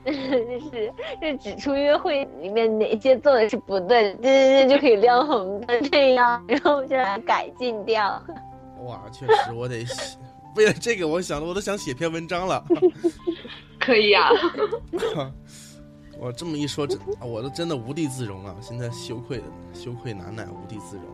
[0.04, 8.22] 对， 就是就指出约会里面哪些做的是不对的，对对对，就可以亮红灯这样，然后就来改进掉。
[8.85, 9.85] 哇，确实，我得
[10.56, 12.64] 为了这个，我想的我都想写篇文章了。
[13.78, 14.30] 可以啊。
[16.18, 18.54] 我这么一说，真我都真的无地自容啊！
[18.61, 21.04] 现在羞愧的羞愧难耐，无地自容。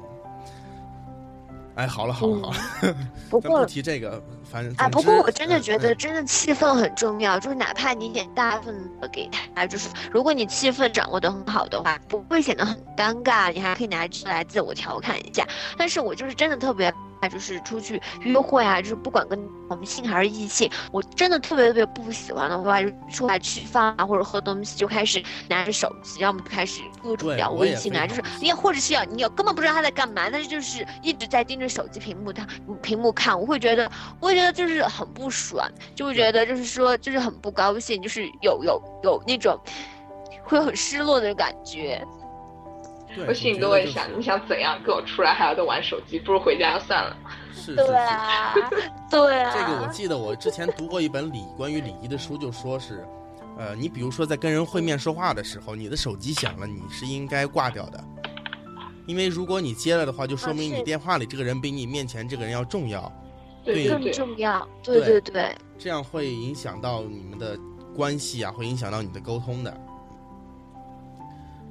[1.76, 2.96] 哎，好了好了好了，
[3.30, 7.38] 不过提这个，反正啊，不过我真的觉得，真的气氛很重要。
[7.38, 15.46] 就是哪怕你点大份的给他，就是如果你气氛掌握的很好的话，不会显得很尴尬，你还可以拿出来自我调侃一下。
[15.76, 16.92] 但是我就是真的特别。
[17.32, 19.36] 就是出去约会啊，就是不管跟
[19.68, 32.46] 同性还是异性，我真的特别特别不喜欢的话，就出来吃饭啊或者喝东西就开始拿着手机，要么就开始各种聊微信啊，就是你或者是要你要根本不知道他在干嘛，但是就是一直在盯着手机屏幕，他
[32.80, 39.58] 屏幕看，我会觉得我会觉得就是很不爽，就会觉得就是说就是很不高兴，就是有有有那种
[40.44, 42.04] 会很失落的感觉。
[43.26, 47.16] 我心里都会想，你想怎样跟我出来还要再玩手机，不如回家算了。
[47.50, 48.54] 是，对啊，
[49.10, 49.50] 对啊。
[49.54, 53.02] 这个我记得，我之前读过一本礼关于礼仪的书，就说是，
[53.58, 58.04] 呃，你比如说在跟人会面说话的时候，你的手机响了，你是应该挂掉的，
[59.06, 63.10] 因为如果你接了的话，就说明你电话里这个人比你面前这个人要重要，
[63.66, 65.54] 对，更重要，对对对。
[65.76, 67.58] 这样会影响到你们的
[67.94, 69.78] 关系啊，会影响到你的沟通的。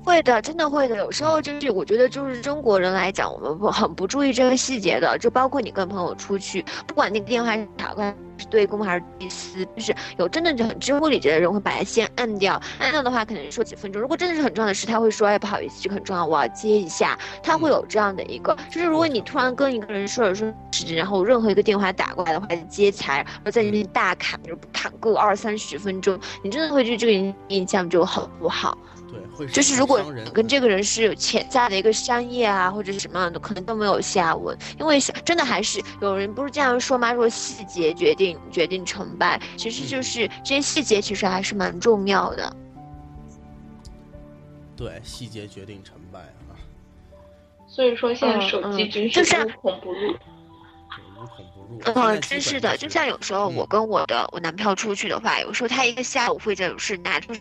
[0.04, 0.98] 会的，真的会的。
[0.98, 5.18] 有时候就是，我觉得就是中国人来讲，我们不很不注意这个细节的。
[5.18, 12.62] 就包括你跟朋友出去，不管那个电话是打过来是对公还是对私，就是有真的就很知乎礼节的人会把它先按掉。
[12.80, 14.02] 按掉的话，可能说几分钟。
[14.02, 28.78] 如果真的是很重要的事，他会说：“哎，不好意思，这个很重要，我要接一下。”他会有这样的一个，就是如果你突然跟一个人说了说时，然后任何一个电话打过来的话，接起来，然后在那边大侃，就侃个二三十分钟，你真的会对这个印象就很不好。
[29.52, 30.02] 就是如果
[30.34, 34.58] 跟这个人是有潜在的一个商业啊，或者是什么样的，可能都没有下文。
[34.80, 37.14] 因为真的还是有人不是这样说吗？
[37.14, 42.56] 说细节决定决定成败，其实就是这些细节其实还是蛮重要的。
[44.76, 46.56] 对，细节决定成败啊。
[47.68, 50.12] 所以说现在手机真是无孔不入。
[50.12, 51.94] 无孔不入。
[51.94, 52.78] 嗯，真是的。
[52.78, 57.34] 就像有时候我跟我的我男票出去的话，有时候他一个下午会在有事拿出。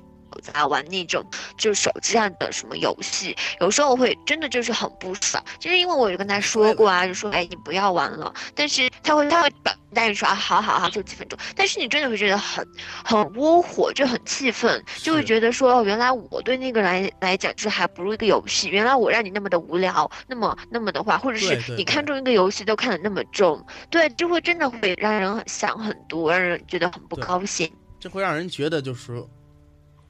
[0.43, 1.25] 在玩那种
[1.57, 12.67] 就是手机上的什么游戏，有时候我会真的就是很不爽，就是因为我就跟他说过啊，就说哎你不要玩了，但是他会他会表答应说啊好好好就几分钟，但是你真的会觉得很
[13.05, 27.71] 很窝火，就很气愤，就会觉得说哦原来我对那个来来讲就是还不如一个游戏，原来我让你那么的无聊，那么那么的话，或者是你看中一个游戏都看得那么重，对，就会真的会让人想很多，让人觉得很不高兴。
[28.01, 29.29] 这会让人觉得就是说，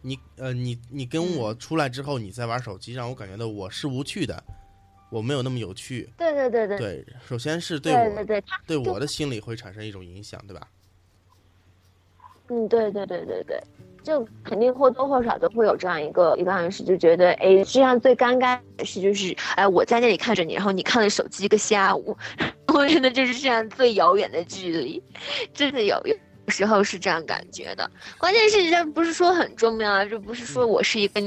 [0.06, 4.44] 你呃你你跟我出来之后你在玩手机，让我感觉到我是无趣的，
[5.10, 6.10] 我没有那么有趣。
[6.18, 6.78] 对对对对。
[6.78, 10.68] 对，首先是对我对对对我的心理会产生一种影响，对吧？
[12.48, 13.58] 嗯，对对对对对，
[14.02, 22.14] 就肯定或多或少都会有这样一个一个暗示，就觉得哎，实际上最尴尬的是就是哎，我在那里看着你，然后你看了手机一个下午，
[22.74, 25.02] 我真的就是这样最遥远的距离，
[25.54, 26.14] 真的有有
[26.48, 27.90] 时候是这样感觉的。
[28.18, 31.20] 关键是这不是说很重要啊，就不是说我是一个。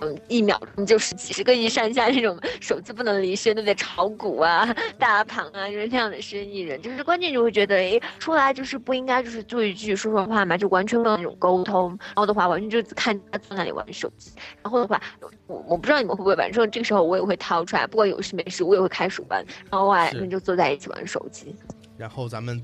[0.00, 3.74] 嗯，一秒钟就是几十个亿上下，这种手机不能离身，对不对？
[3.76, 4.66] 炒股啊，
[4.98, 14.32] 大盘啊，就是这样的生意人，就是关键就会觉得，哎，出来就是不应该就是做一句说说话嘛，就完全没有那种沟通，然后的话完全就看他坐那里玩手机，
[14.64, 15.00] 然后的话，
[15.46, 21.54] 我我不知道你们会不会玩，正这个时候我也会掏出来，不管有事没事，我也会开始玩，然后外人就坐在一起玩手机，
[21.96, 22.60] 然后咱们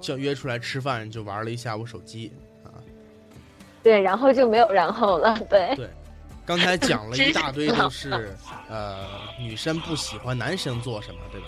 [0.00, 2.68] 就约出来吃饭，就玩了一下午手机啊，
[3.82, 5.74] 对，然后就没有然后了，对。
[5.76, 5.88] 对。
[6.46, 8.36] 刚才讲了一大堆都是，
[8.68, 9.06] 呃，
[9.40, 11.46] 女生不喜欢男生做什么，对吧？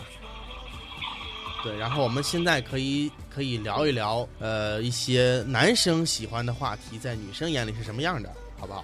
[1.62, 8.82] 对，然后我们现在可以可以聊一聊，呃，一些男生喜欢的话题，在女生眼里是什么样的，好不好？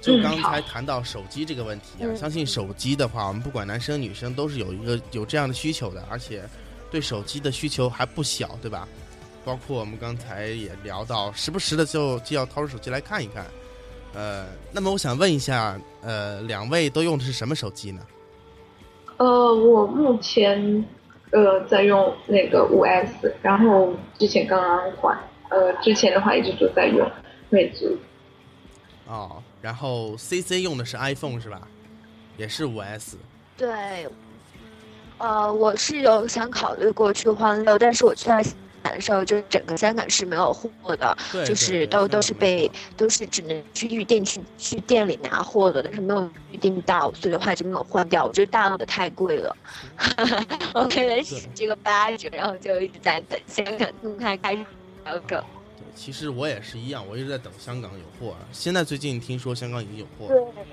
[0.00, 6.44] 就刚才谈到手机这个问题啊，相信手机的话，我们不管男生女生都是有一个有这样的需求的，而且
[6.90, 8.86] 对手机的需求还不小，对吧？
[9.44, 13.46] 包括我们刚才也聊到，时不时的就就要掏出手机来看一看。
[14.12, 18.06] 呃，那么我想问一下，呃，两位都用的是什么手机呢？
[19.16, 20.84] 呃，我目前
[21.30, 27.10] 呃在用那个五 S，然后之前刚刚换，呃，之前的话一直都在用
[27.48, 27.96] 魅族。
[29.06, 31.66] 哦，然后 CC 用的是 iPhone 是吧？
[32.36, 33.16] 也是五 S。
[33.56, 34.06] 对，
[35.20, 48.24] 呃，我是有想考虑过去换六，但是我去到香港的时候，就整个香港是没有货的，就是都都是被都是只能去预定去去店里拿货的，但是没有预定到，所以的话就没有换掉。
[48.24, 49.54] 我觉得大陆的太贵了，
[50.72, 55.20] 我为了省这个八折，然后就一直在等香港公开开销售。
[55.28, 55.38] 对，
[55.94, 58.34] 其实我也是一样，我一直在等香港有货。
[58.52, 60.40] 现在最近听说香港已经有货了。
[60.54, 60.64] 对。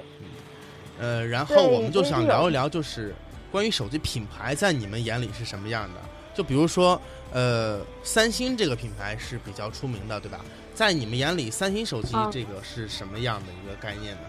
[0.99, 3.13] 呃，然后我们就想聊一聊，就是
[3.51, 5.99] 关于手机品牌在你们眼里是什么样的？
[6.33, 6.99] 就比如说。
[7.33, 10.39] 呃，三星这个品牌是比较出名的，对吧？
[10.73, 14.21] 在你们眼里，三星手机这个是什么样的一个概念呢？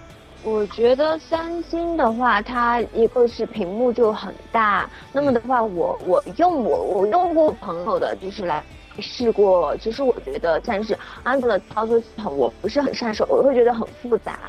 [0.43, 8.65] 我觉得三星的话，它一个是屏幕就很大，那么的话，我我用我我用过朋友的，就是来
[8.99, 14.41] 试过，其实我觉得但是安卓的操作系统我不是很上手，我会觉得很复杂，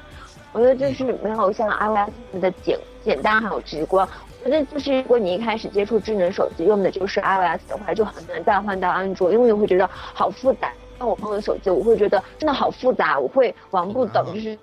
[0.53, 4.09] 我觉得就是没有像 iOS 的简简单还有直观。
[4.43, 10.71] 觉得就是，如果你一开始接触智能手机用的就是 iOS 的话，就很难再换到安卓，因为你会觉得好复杂。
[10.97, 14.57] 像我朋友的手机，我会觉得真的好复杂，我会玩不懂，就是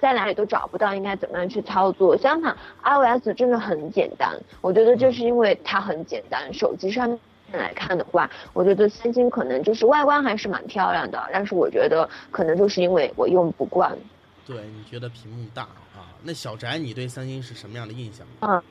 [0.00, 2.16] 在哪里都找不到应该怎么样去操作。
[2.16, 6.52] 相反，iOS 真的很简单，我觉得就是因为它很简单。
[6.52, 7.18] 手机上面
[7.52, 13.96] 来看的话，我觉得三星可能就是外观还是蛮漂亮的，但是我觉得可能就是因为我用不惯。
[14.46, 16.12] 对，你觉得屏幕大啊？
[16.22, 18.26] 那小翟，你对三星是什么样的印象？
[18.40, 18.62] 嗯。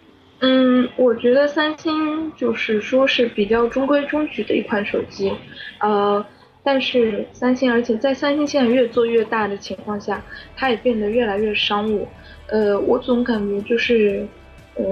[0.44, 5.32] 嗯，我觉得三星就是说是比较中规中矩的一款手机，
[5.80, 6.26] 呃，
[6.64, 10.20] 但是三星，而且在三星现在越做越大的情况下，
[10.56, 12.08] 它也变得越来越商务。
[12.48, 14.26] 呃，我总感觉就是，
[14.74, 14.84] 呃，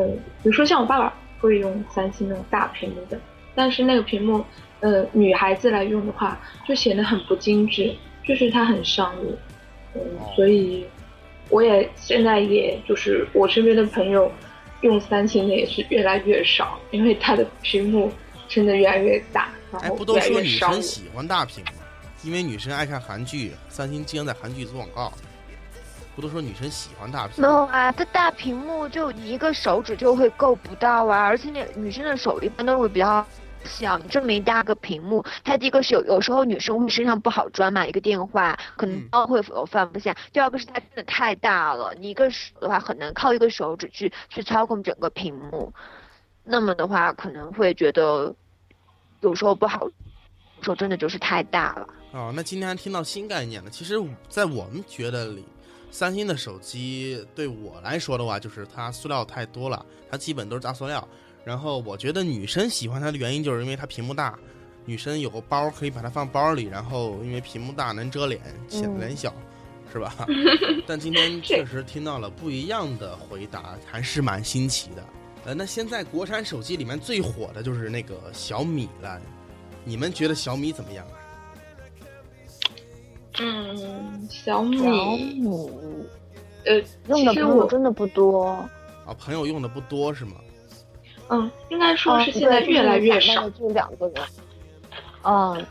[0.44, 3.20] 比如说像我爸爸会用三星那种大屏幕的，
[3.56, 4.46] 但是那个屏幕，
[4.82, 7.92] 呃，女孩子来用的话就显得很不精致，
[8.24, 9.36] 就是它很商务。
[9.96, 10.02] 嗯，
[10.36, 10.86] 所以
[11.50, 14.32] 我也现在也就是我身边的朋友。
[14.82, 18.12] 用三星的也是越来越少，因为它的屏幕
[18.48, 21.72] 真的越来越大，然后不都说女生喜欢大屏吗？
[22.24, 25.14] 因为女生爱看韩剧，三星经常在韩剧做广告。
[26.16, 27.42] 不都说女生喜欢大屏？
[27.42, 33.26] 没有啊，这大屏幕就你一个手指就会够不到啊，而且那女生的手一般都会比较。
[33.64, 45.72] 像这么一大个屏幕，它第一个是有有时候女生会身上不好装嘛，一个电话可能包会有放不下；第二个是它真的太大了，你一个手的话很难靠一个手指去去操控整个屏幕，
[46.44, 48.34] 那么的话可能会觉得
[49.22, 49.88] 有时候不好，
[50.62, 51.88] 说真的就是太大了。
[52.12, 53.70] 哦，那今天还听到新概念了。
[53.70, 53.96] 其实，
[54.30, 55.46] 在我们觉得里，
[55.92, 61.08] 三星的手机对我来说的话，就是它塑料太多了，它基本都是大塑料。
[61.44, 64.38] 然后我觉得女生喜欢它的原因，就是因为它屏幕大，
[64.86, 69.34] 女生有个包可以把它放包里，然后因为屏幕大能遮脸，显得脸小，
[69.92, 70.14] 是吧？
[70.86, 75.04] 但今天确实听到了不一样的回答，还是蛮新奇的。
[75.46, 79.20] 呃，那现在国产手机里面最火的就是那个小米了，
[79.86, 81.16] 你们觉得小米怎么样啊？
[83.40, 85.48] 嗯，小米，小米，
[86.66, 88.50] 呃，用的朋友真的不多。
[89.06, 90.34] 啊，朋友用的不多是吗？
[91.30, 93.50] 嗯，应该说是嗯现在越来越少。
[93.52, 94.16] 就两个人。
[95.24, 95.66] 嗯，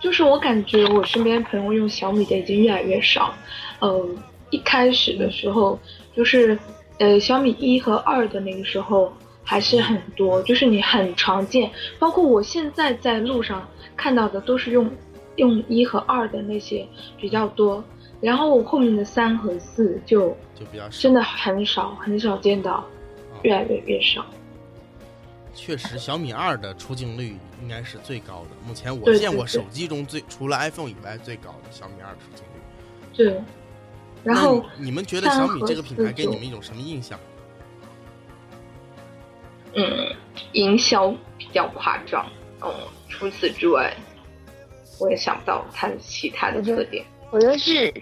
[0.00, 3.34] 就是我感觉我身边朋友用小米的已经越来越少。
[3.80, 4.08] 呃，
[4.50, 5.78] 一开始的时候，
[6.16, 6.58] 就是
[6.98, 14.90] 呃小米一和二的那个时候还是很多，就是你很常见，包括我现在在路上看到的都是用
[15.36, 16.86] 用一和二的那些
[17.20, 17.82] 比较多。
[18.20, 20.88] 然后我后面的三和四就就比较。
[20.90, 22.86] 真的很少很少见到，啊
[23.42, 24.24] 越来越越少。
[25.54, 28.48] 确实，小米二的出镜率应该是最高的。
[28.66, 32.60] 目前我见过手机中最除了 iPhone 以外最高的小米二出镜率。
[33.14, 33.42] 对，
[34.24, 37.18] 然后你你们觉得小米这个品牌给你们一种什么印象？
[39.74, 40.16] 嗯，
[40.52, 42.26] 营销比较夸张。
[42.62, 42.72] 嗯，
[43.08, 43.94] 除此之外，
[45.00, 47.04] 我也想不到它的其他的特点。
[47.30, 47.92] 我觉得是，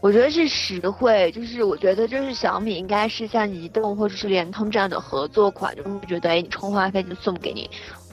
[0.00, 7.68] 我觉得是实惠，就是我觉得就是小米应该是像移动或者是联通这样的合作款，就会觉得哎你充话费就送给你，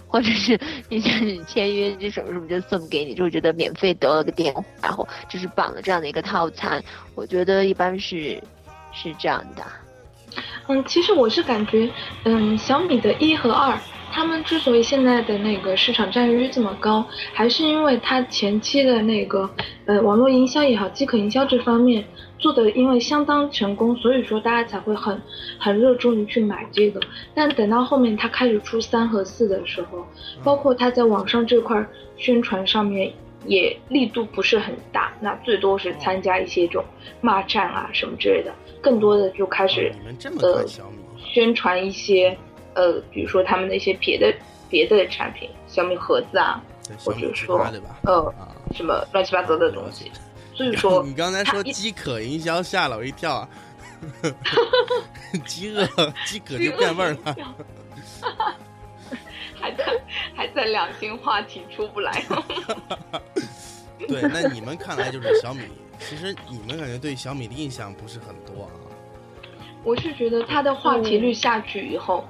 [0.07, 0.59] 或者是
[0.89, 6.83] 你像你签约就什么什么就送给你，就觉得免费得了个电话，然后就是绑了这样的一个套餐，
[7.13, 8.41] 我觉得一般是
[8.91, 9.63] 是这样的。
[10.67, 11.87] 嗯，其实我是感觉，
[12.23, 13.79] 嗯，小米的一和二，
[14.15, 19.49] 他们之所以现在的那个市场占有率这么高，还是因为它前期的那个
[19.83, 22.01] 呃网络营销也好，饥渴营销这方面
[22.39, 25.21] 做的因为相当成功，所以说大家才会很
[25.59, 27.01] 很热衷于去买这个。
[27.33, 30.07] 但等到后面它开始出三和四的时候，
[30.45, 31.85] 包括它在网上这块儿
[32.15, 33.11] 宣传上面
[33.45, 36.85] 也力度不是很大，那最多是参加一些这种
[37.19, 39.91] 骂战啊什么之类的，更多的就开始
[40.41, 40.65] 呃？
[41.17, 42.37] 宣传一些
[42.75, 44.33] 呃，比如说他们那些别的
[44.69, 46.61] 别的产品，小米盒子啊，
[46.99, 47.99] 或小米之者说家对吧？
[48.03, 50.11] 呃啊，什么乱七八糟的东西。
[50.53, 53.49] 所以说 你刚才说饥渴营销吓了我一跳啊！
[55.45, 55.85] 饥饿，
[56.25, 57.35] 饥渴就变味儿了。
[59.59, 59.85] 还在
[60.35, 62.23] 还在两性话题出不来。
[64.07, 65.63] 对，那你们看来就是小米，
[65.99, 68.71] 其实你们感觉对小米的印象不是很多啊。
[69.83, 72.23] 我是觉得它的话题率下去以后，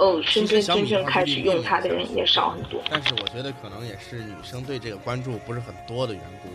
[0.00, 2.82] 呃，身边真正开始用它的人也少很多。
[2.90, 6.48] 但是我觉得可能也是女生对这个关注不是很多的缘故。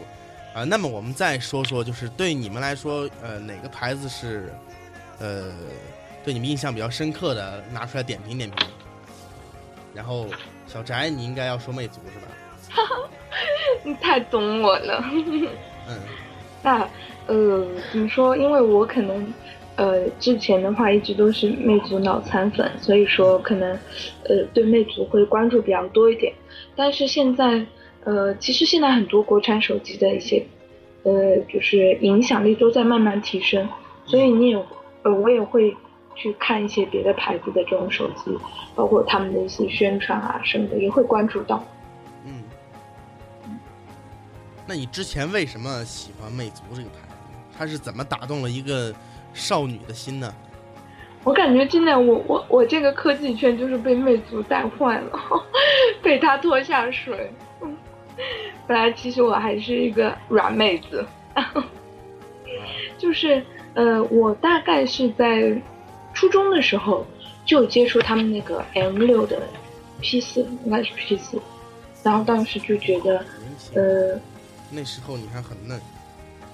[0.57, 4.51] 啊、那么我们再说说，就是对你们来说，呃，哪个牌子是，
[5.19, 5.53] 呃，
[6.23, 8.67] 对你们印象比较深刻的，拿出来点评点评。
[9.93, 10.27] 然后
[10.65, 12.27] 小翟，你应该要说魅族是吧？
[12.69, 12.95] 哈哈
[13.83, 15.03] 你太懂我了。
[15.87, 15.99] 嗯，
[16.63, 16.89] 那
[17.27, 18.35] 呃，怎么说？
[18.37, 19.33] 因为我可能
[19.76, 23.71] 呃之前的话一直都是魅族脑残粉，所以说可能
[24.23, 26.34] 呃对魅族会关注比较多一点。
[26.76, 27.65] 但是现在
[28.03, 30.45] 呃，其实现在很多国产手机的一些
[31.03, 33.67] 呃就是影响力都在慢慢提升，
[34.05, 34.55] 所以你也
[35.03, 35.76] 呃我也会
[36.15, 38.38] 去看一些别的牌子的这种手机，
[38.76, 41.63] 包括他们的一些宣传啊什么的，也会关注到。
[42.26, 42.43] 嗯，
[44.67, 47.15] 那你之前为什么喜欢魅族这个牌子？
[47.57, 48.93] 它是怎么打动了一个
[49.36, 50.33] 少女的心呢？
[51.23, 55.19] 我感觉真的，我我我这个科技圈就是被魅族带坏了，
[56.01, 57.31] 被他拖下水。
[57.61, 57.75] 嗯
[58.67, 61.05] 本来其实我还是一个软妹子，
[62.97, 63.43] 就是
[63.75, 65.61] 呃，我大概是在
[66.13, 67.05] 初中的时候
[67.45, 69.39] 就接触他们那个 M 六的
[70.01, 71.39] P 四，应该是 P 四，
[72.01, 73.23] 然后当时就觉得，
[73.75, 74.19] 呃，
[74.71, 75.79] 那时候你还很嫩。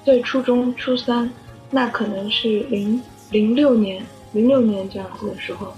[0.03, 1.31] 对，初中初三，
[1.71, 3.01] 那可能是零
[3.31, 5.73] 零六年，零六年这样子的时候，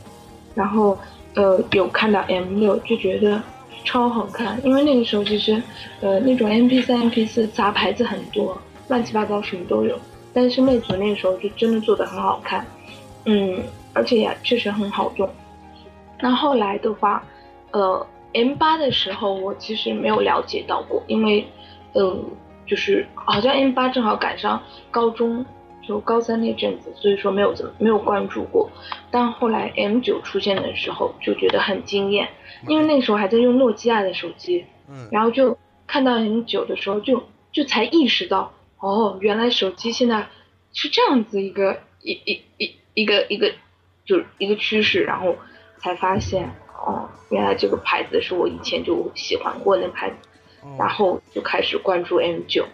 [0.55, 0.97] 然后
[1.35, 3.41] 呃有看到 M 六，就觉得
[3.85, 5.61] 超好看，因为那个时候其实
[6.01, 9.97] 呃那种 MP 三、MP 四杂牌子很多，乱七八糟什么都有，
[10.33, 12.65] 但是魅族那个时候就真的做的很好看，
[13.25, 13.61] 嗯，
[13.93, 15.29] 而且也确实很好用。
[16.19, 17.23] 那后来的话，
[17.71, 21.45] 呃，M 八的时候我其实没有了解到过，因为
[21.93, 22.17] 呃
[22.65, 25.45] 就是好像 M 八正好赶上高中，
[25.87, 28.69] 就高三那阵子，所以说没有怎么没有关注过。
[29.11, 32.29] 但后来 M 九出现的时候，就觉得很惊艳，
[32.67, 40.27] 因为那时候还在用诺基亚的手机，嗯，然后就看到 M 九的时候就，就才意识到，哦，原来手机现在
[40.71, 43.51] 是这样子一个一一一一个一个
[44.05, 45.35] 就是一个趋势，然后
[45.77, 46.49] 才发现
[46.85, 50.15] 哦，原来这个牌子是我以前就喜欢过那牌子，
[50.79, 52.65] 然后就开始关注 M 九，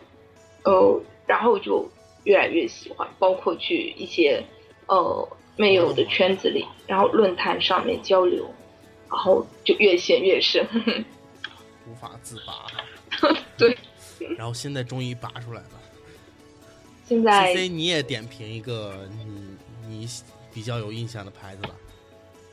[0.64, 1.90] 呃，然后就
[2.24, 4.44] 越来越喜欢，包括去一些
[4.88, 8.46] 呃没有的圈子里，然后论坛上面交流，
[9.10, 10.68] 然后就越陷越深，
[11.90, 13.34] 无法自拔。
[13.58, 13.78] 对，
[14.38, 15.70] 然后现在终于拔出来了。
[17.06, 19.58] 现在 C C，你也点评一个你
[19.88, 20.08] 你
[20.54, 21.72] 比较有印象的牌子吧。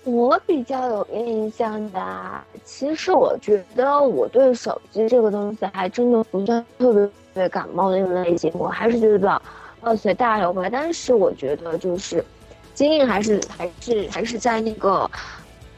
[0.05, 9.43] 我比较有印象的，其实我觉得我对手机这个东西还真的不算特别对感冒的一类型，我还是觉得
[9.83, 10.67] 呃随大流吧。
[10.73, 12.25] 但是我觉得就是
[12.73, 15.09] 经验还是还是还是在那个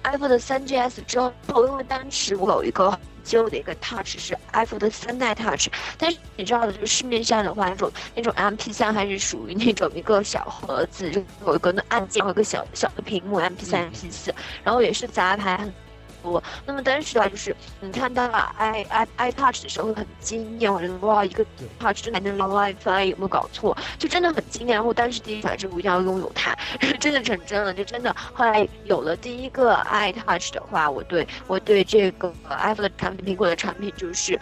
[0.05, 1.33] iPhone 的三 GS 之后，
[1.67, 2.97] 因为当时我有一个。
[3.25, 5.67] 旧的一个 Touch 是 iPhone 的三代 Touch，
[5.99, 14.35] 但是你知道的，就是市面上的话，那种那种 MP 三还是属于那种一个小盒子，就有一个那按键和一个小小的屏幕，MP 三、MP 四，
[14.65, 15.69] 然后也是杂牌。
[16.31, 16.43] 多。
[16.67, 18.27] 那么当时的话，就是你看到
[18.59, 21.45] i i i touch 的时候会很惊艳，我觉得哇，一个
[21.79, 23.77] touch 真的能用 WiFi，有没有搞错？
[23.99, 24.77] 就真的很惊艳。
[24.77, 26.57] 然后当时第一反应是我一定要拥有它，
[27.01, 34.39] 真的成真了，就真的后来有了第一个 i touch 的话，我对我对这个 Apple 的产品，苹果的产品就是。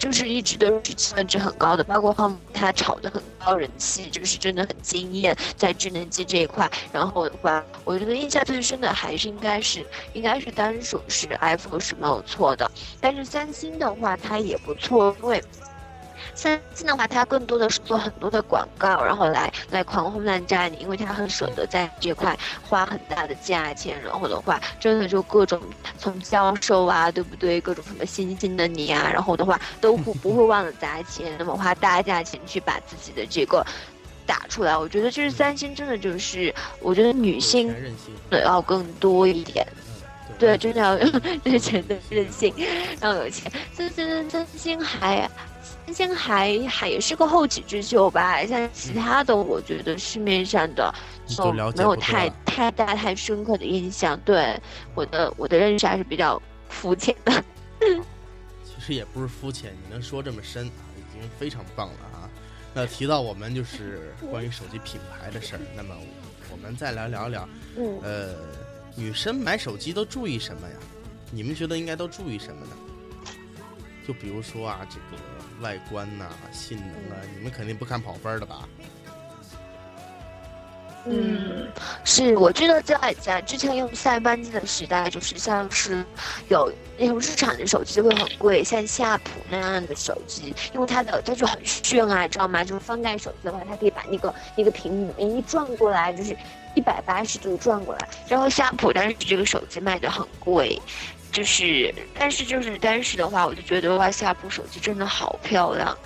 [0.00, 6.68] 就是一直都是期望值很高的，包括后面它炒的很高人气，就是真的很惊艳，在智能机这一块。
[6.90, 9.84] 然后的话，我觉得印象最深的还是应该是
[10.14, 15.44] 应该是单数是 iPhone 是没有错的，但是三星的话它也不错，因为。
[16.40, 22.34] 三星的话，它更多的是做很多的广告，然后来来狂轰滥炸你，因为它很舍得在这块
[22.66, 25.60] 花很大的价钱，然后的话，真的就各种
[25.98, 27.60] 从销售啊，对不对？
[27.60, 33.62] 各种什么新兴的你啊，然后的话都不不会忘了砸钱，那么花大价钱去把自己的这个
[34.24, 34.74] 打出来。
[34.74, 37.70] 我觉得就是三星真的就是，我觉得女性
[38.30, 39.66] 的要更多一点，
[40.38, 40.98] 对，真的要
[41.44, 42.54] 有钱的任性，
[43.02, 43.52] 要有钱。
[43.74, 45.30] 三星三星还。
[45.90, 50.94] 三星还还也是个后起之秀吧，像其他的，我觉得市面上的
[51.36, 54.18] 都没有太太大太深刻的印象。
[54.20, 54.56] 对
[54.94, 57.44] 我的我的认识还是比较肤浅的。
[58.64, 62.30] 其实也不是肤浅，你能说这么深啊，已经非常棒了啊。
[62.72, 65.92] 那提到我们就是 关于手机品牌的事儿，那么
[66.52, 68.36] 我们再来聊聊，嗯呃，
[68.94, 70.76] 女生买手机都注意什么呀？
[71.32, 72.76] 你们觉得应该都注意什么呢？
[74.10, 75.22] 就比如说啊，这个。
[75.60, 78.66] 外观呐，性能啊，你们肯定不看跑分的吧？
[81.04, 81.68] 嗯，
[82.02, 86.02] 是，我记得在在之前用塞班机的时代，就是像是
[86.48, 92.64] 有那种日产的手机会很贵，像夏普那样的手机，因为它的它就很炫啊，知道吗？
[92.64, 96.34] 就是翻盖手机的话，它可以把那个那个屏幕一转过来，就是
[96.74, 98.08] 一百八十度转过来。
[98.26, 100.80] 然后夏普当时这个手机卖的很贵。
[101.32, 105.96] 就是，但是就是当时的话，我就觉得哇，夏普手机真的好漂亮，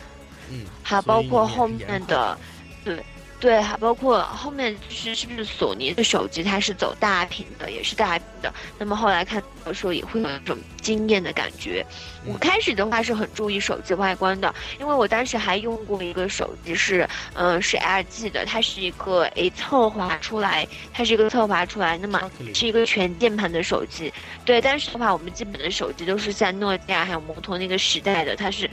[0.51, 2.39] 嗯，还包括后面的，
[2.85, 3.03] 对。
[3.45, 8.51] 对，还包括后面就是是不是索尼的手机，它是走大屏的，也是大屏的。
[8.78, 11.84] 那么后来看到时候也会有一种惊艳的感觉。
[12.24, 22.18] 我开始的话是很注意手机外观的，因为我当时还用过一个手机是，嗯，是 LG 的，它是一个诶侧滑出来，它是一个侧滑出来，那么
[22.55, 24.11] 是一个全键盘的手机。
[24.47, 28.70] 对，但是的话，我们基本的手机都是像诺基亚还有摩托那个时代的，它是。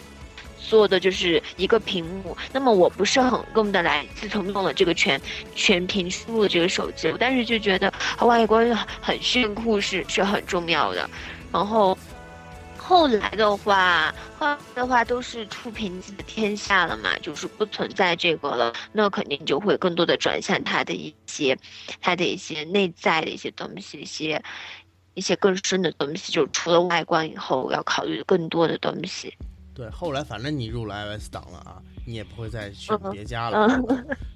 [0.72, 4.08] 做的就是一个屏幕，那么我不是很用得来。
[4.16, 5.20] 自从用了这个全
[5.54, 11.10] 全屏输入的这个手机，我当时就觉得外观很炫酷是是很重要的。
[11.52, 11.98] 然后
[12.78, 21.58] 后来的话，后来的话都是触屏机的天下了嘛，就是不存在这个了，那肯定就会更多的转向它的一些
[22.00, 24.42] 它的一些内在的一些东西，一些
[25.16, 29.36] 一些更深的东西，就除了外观以后要考虑更多的东西。
[29.82, 33.68] 对，后来反正你入了 iOS 档了啊，你也不会再去别家了。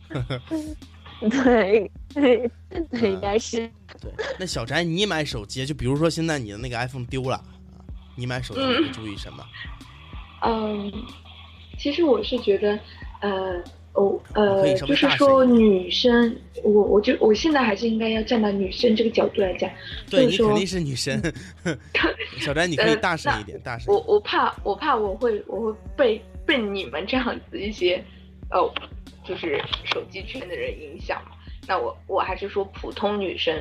[1.21, 2.51] 对对
[2.89, 3.69] 对，应该是。
[4.01, 7.45] 对，那小翟，你买手机，就比如说现在你的那个 iPhone 丢了啊，
[8.15, 9.45] 你买手机会注意什么？
[10.41, 10.91] 嗯，
[11.77, 12.79] 其实我是觉得，
[13.21, 13.63] 呃。
[13.95, 19.69] 哦，呃，就是说女生，我我就我现在还是应该要站到女生这个角度来讲，
[20.09, 21.17] 对你肯定是女生。
[22.39, 23.93] 小詹，你可以大声一点，大声。
[23.93, 28.03] 我我怕我怕我会我会被被你们这样子一些，
[28.51, 28.69] 哦，
[29.23, 31.37] 就是手机圈的人影响嘛。
[31.65, 33.57] 那我我还是说普通女生，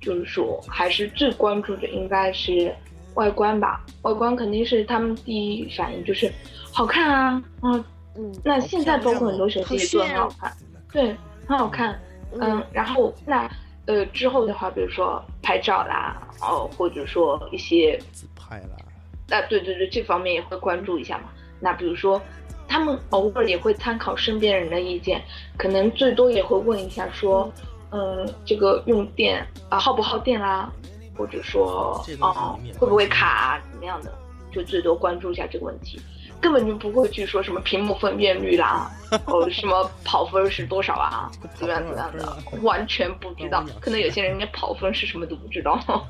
[0.00, 2.74] 就是说还是最关注的应该是
[3.14, 6.28] 外观吧，外观肯定是他们第一反应就是
[6.72, 7.84] 好看啊，嗯。
[8.18, 10.56] 嗯，那现在包括很多手机也做很好看，
[10.92, 11.16] 对，
[11.46, 11.98] 很好看。
[12.38, 13.48] 嗯，然后那
[13.86, 21.30] 呃之后的话，比如说拍照啦，哦，或者说一些自拍啦，啊，对对对，这方面也会关注一下嘛。
[21.60, 22.20] 那比如说，
[22.66, 25.22] 他们偶尔也会参考身边人的意见，
[25.56, 27.50] 可能最多也会问一下说，
[27.92, 30.70] 嗯，这个用电啊耗不耗电啦，
[31.16, 34.12] 或者说哦会不会卡啊怎么样的，
[34.52, 35.98] 就最多关注一下这个问题。
[36.40, 38.90] 根本就不会去说什么屏幕分辨率啦，
[39.26, 43.64] 哦，什么跑分是多少啊， 怎么样怎么样的， 完全不知道。
[43.80, 46.06] 可能有些人连跑分是什么都不知道。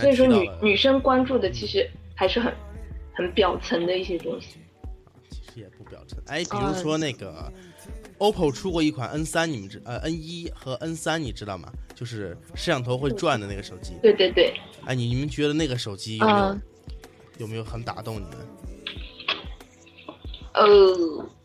[0.00, 2.54] 所以说，女女生关注的其实还是很
[3.14, 4.56] 很表层的一些东西。
[5.28, 6.18] 其实也不表层。
[6.28, 7.52] 哎，比如说那个
[8.18, 11.68] ，OPPO 出过一款 N 三，你们知呃 N 一和 N 三，你知道吗？
[12.02, 13.92] 就是摄像头会转的那个手机。
[14.02, 14.52] 对对对。
[14.86, 16.58] 哎，你你们觉得那个手机有没有
[17.38, 18.30] 有没有很打动你们？
[20.54, 20.66] 呃，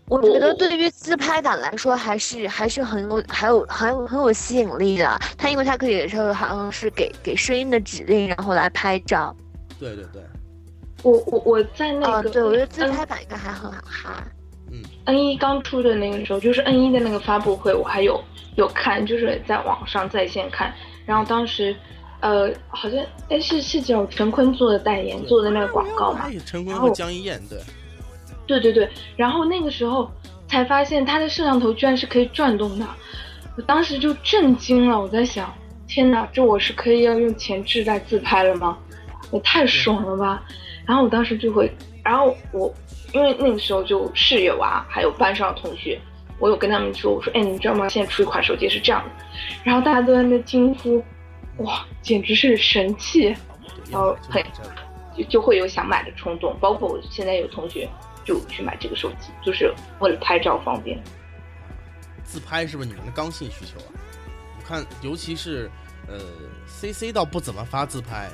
[0.07, 5.19] 我觉得对于自拍党来说，还是还是很有还有很有很有吸引力的。
[5.37, 9.35] 它因为它可以是好像是给给声音的指令，然后来拍照。
[9.79, 10.23] 对对对。
[11.03, 14.27] 我我我在那个，对我觉得自拍版应该还很好看。
[15.07, 18.23] 嗯，N 一刚出的那个时候，就是 N 一的那个发布会，我还有
[18.55, 20.73] 有看，就是在网上在线看，
[21.05, 21.75] 然后当时。
[22.19, 22.99] 呃，好像
[23.29, 27.59] 哎是是叫陈坤做的代言做的那个广告嘛，陈坤和江一燕对，
[28.47, 30.11] 对对对，然后那个时候
[30.47, 32.87] 才发现他的摄像头居然是可以转动的，
[33.55, 35.53] 我当时就震惊了，我在想，
[35.87, 38.75] 天哪，这我是可以要用前置来自拍了吗？
[39.31, 40.43] 也太爽了吧！
[40.87, 41.71] 然后我当时就会，
[42.03, 42.73] 然后我
[43.13, 45.99] 因为那个时候就室友啊，还有班上的同学，
[46.39, 47.87] 我有跟他们说，我说哎，你知道吗？
[47.89, 49.25] 现在出一款手机是这样的，
[49.63, 51.03] 然后大家都在那惊呼。
[51.57, 53.35] 哇，简直是神器！
[53.89, 54.43] 然后很
[55.17, 57.89] 就就会有想买的冲动，包括我现在有同学
[58.23, 61.01] 就去买这个手机，就是为了拍照方便。
[62.23, 63.89] 自拍是不是你们的刚性需求啊？
[64.59, 65.67] 我看，尤其是
[66.07, 66.19] 呃
[66.67, 68.29] ，C C 倒不怎么发自拍，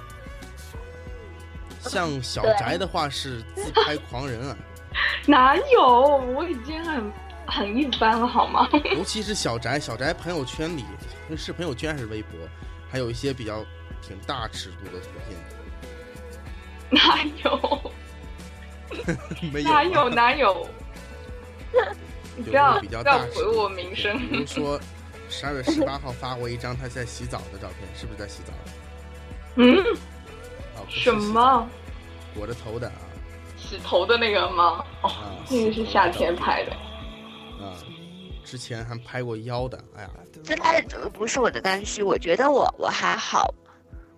[1.89, 4.57] 像小宅的话是自拍狂人啊。
[5.27, 6.17] 哪有？
[6.35, 7.11] 我已经很
[7.47, 8.67] 很一般了，好吗？
[8.95, 10.85] 尤其是小宅，小宅朋友圈里
[11.37, 12.39] 是朋友圈还是微博？
[12.91, 13.65] 还有一些比较
[14.01, 15.37] 挺大尺度的图片，
[16.91, 17.91] 哪有？
[19.51, 19.69] 没有？
[19.71, 20.09] 哪有？
[20.09, 20.67] 哪有？
[22.35, 24.19] 你不要不要毁我名声。
[24.29, 24.79] 比如说，
[25.29, 28.53] 十二月十八号发过一张他在洗澡的照片，是不是在洗澡？
[29.55, 29.83] 嗯？
[30.83, 31.67] 哦，什么？
[32.35, 32.93] 裹着头的啊？
[33.57, 34.83] 洗头的那个吗？
[35.01, 35.11] 哦，
[35.49, 36.71] 那个是夏天拍的。
[37.63, 37.73] 啊。
[38.43, 40.09] 之前还拍过腰的，哎呀，
[40.43, 40.81] 这拍
[41.13, 43.51] 不是我的刚需，我觉得我我还好，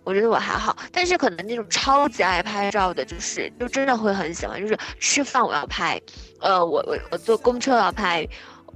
[0.04, 6.02] 我觉得我还好，但是可能那种超级爱拍照的，就是就真的会很喜欢，就是吃饭我要拍，
[6.42, 8.28] 呃，我我我坐公车要拍，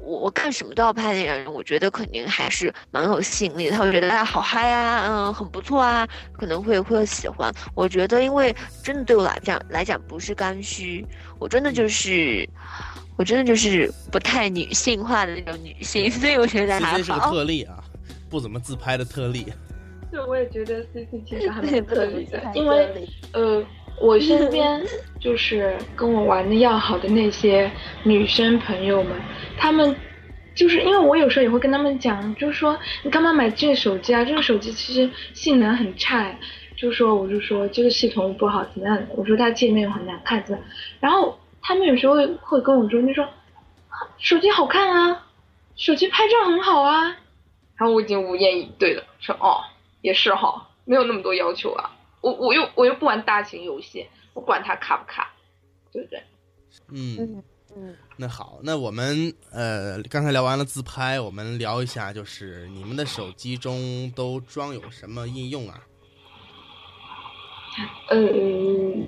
[0.10, 7.54] 我我干什么都要拍那种人，我觉得肯定还是蛮有吸引力的，他会觉得哎好嗨啊，嗯，很不错啊，可能会会喜欢。
[7.76, 11.06] 我觉得因为真的对我来讲来讲不是刚需，
[11.38, 12.48] 我真的就是。
[13.20, 16.98] 我真的就是不太女性化的那种女性，所以我觉得还好。
[17.00, 17.84] C C 是个特例啊，
[18.30, 19.46] 不怎么自拍的特例。
[20.10, 23.62] 对，我也觉得 C C 其实还蛮特例的，因为呃，
[24.00, 24.82] 我身边
[25.20, 27.72] 就是跟我玩的要好的那些
[28.04, 29.14] 女生朋友们，
[29.58, 29.96] 她们
[30.56, 34.24] 就是因为我有时候也会跟他们讲，就是说你干嘛买这个手机啊？
[34.24, 36.36] 这个手机其实性能很差，
[36.76, 39.02] 就说我就说这个系统不好怎么样？
[39.16, 40.64] 我说它界面很难看怎么？
[41.00, 41.38] 然后。
[41.62, 43.28] 他们有时候会会跟我说，就说
[44.18, 45.28] 手机好看啊，
[45.76, 47.18] 手机拍照很好啊，
[47.76, 49.60] 然后我已经无言以对了，说哦
[50.02, 51.92] 也是哈，没有那么多要求啊，
[52.22, 54.08] 我我又我又不玩大型游戏，
[54.40, 55.34] 我管它卡不卡，
[55.92, 56.24] 对不对？
[56.92, 57.44] 嗯
[57.76, 65.86] 嗯，那好，那我们呃刚才聊完了自拍，我们聊一下，就是你们的手机中都装有什么应用啊？
[68.12, 69.08] 嗯。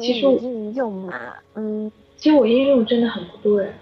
[0.00, 3.78] 其实应用嘛，嗯，其实我应用真的很不多哎。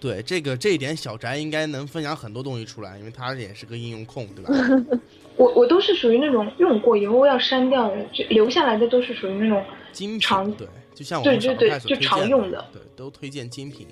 [0.00, 4.52] 对，这个这一点小宅应该能分享很多东西出来，因为他也是个应用控，对吧？
[5.36, 9.62] 我我都是属于那种用过以后要删掉的，就留下来的都是属于那种
[9.92, 13.86] 精品，对，就像我们对对对，就常用的，对，都推荐精品。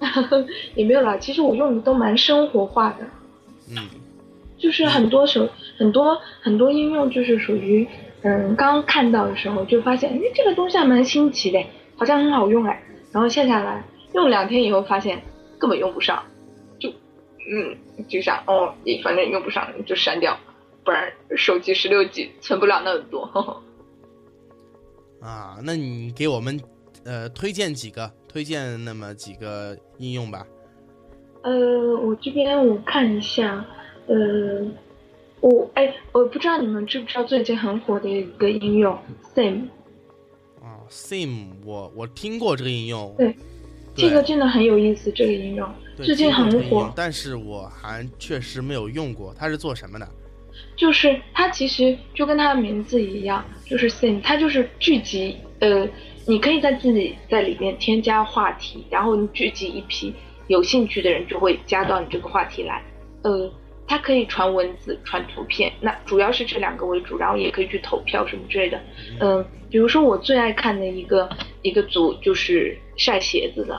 [0.74, 3.06] 也没有啦，其实我用的都蛮生活化的，
[3.70, 3.88] 嗯，
[4.56, 7.86] 就是很多手很多很多应用就是属于。
[8.22, 11.58] 嗯，刚看到的时候就发现，哎，这个东西还蛮新奇的，
[11.96, 12.82] 好像很好用哎。
[13.12, 13.82] 然后下下来
[14.12, 15.22] 用两天以后，发现
[15.58, 16.22] 根本用不上，
[16.78, 16.90] 就
[17.50, 17.74] 嗯，
[18.06, 20.38] 就想哦，你反正用不上就删掉，
[20.84, 23.62] 不然手机十六 G 存不了那么多。
[25.20, 26.58] 啊，那你给我们
[27.04, 30.46] 呃推荐几个，推荐那么几个应用吧。
[31.42, 31.50] 呃，
[31.96, 33.64] 我这边我看一下，
[34.06, 34.16] 呃，
[35.40, 38.98] 我哎，我不知道你们知不知道最近很火的一个应用
[39.34, 39.68] Sim。
[40.62, 43.14] 啊，Sim，我我听过这个应用。
[43.16, 43.36] 对，
[43.94, 49.34] 这个真的很有意思，这个应用最近很火，但是我还确实没有用过。
[49.34, 50.08] 它是做什么的？
[50.80, 55.86] 就是它其实就跟它的名字一样，就是 Sim，它就是聚集，呃，
[56.26, 60.14] 你可以在自己在里面添加话题，然后你聚集一批。
[60.48, 62.82] 有兴趣的人就会加到你这个话题来，
[63.22, 63.52] 呃，
[63.86, 68.80] 它可以传文字、传图片，那主要是这两个为主，然后也可以去投票什么之类的。
[69.20, 71.28] 嗯，比如说我最爱看的一个
[71.60, 73.78] 一个组就是晒鞋子的，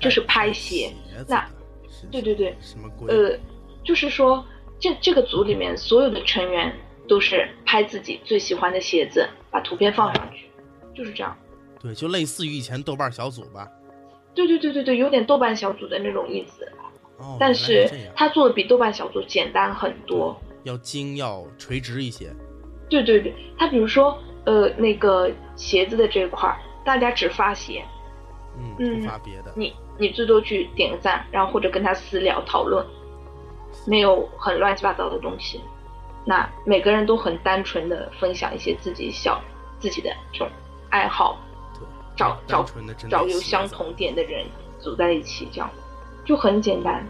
[0.00, 0.90] 就是拍鞋。
[1.28, 1.46] 那，
[2.10, 3.38] 对对对，什么呃，
[3.84, 4.44] 就是说
[4.80, 6.74] 这这个组里面所有的成员
[7.06, 10.50] 都是拍自己最喜欢的鞋子，把图片放上去，
[10.94, 11.36] 就是这样。
[11.80, 13.68] 对，就类似于以前豆瓣小组吧。
[14.34, 16.66] 对对对对对，有点豆瓣小组的那种意思，
[17.18, 22.32] 哦，但是他做的比豆瓣小组简单很多，要精要垂直一些。
[22.88, 24.16] 对对对，他比如说
[24.46, 27.84] 呃那个鞋子的这块儿，大家只发鞋，
[28.56, 32.86] 嗯，不发别的，你你最多去点个赞，然后或者跟他私聊讨论，
[33.86, 35.60] 没有很乱七八糟的东西，
[36.24, 39.40] 那每个人都很单纯的分享一些自己小
[39.78, 40.48] 自己的这种
[40.90, 41.38] 爱好。
[42.16, 42.62] 找找
[43.08, 44.44] 找有相同点的人
[44.78, 45.70] 组在一起，这样
[46.26, 47.02] 就很简单。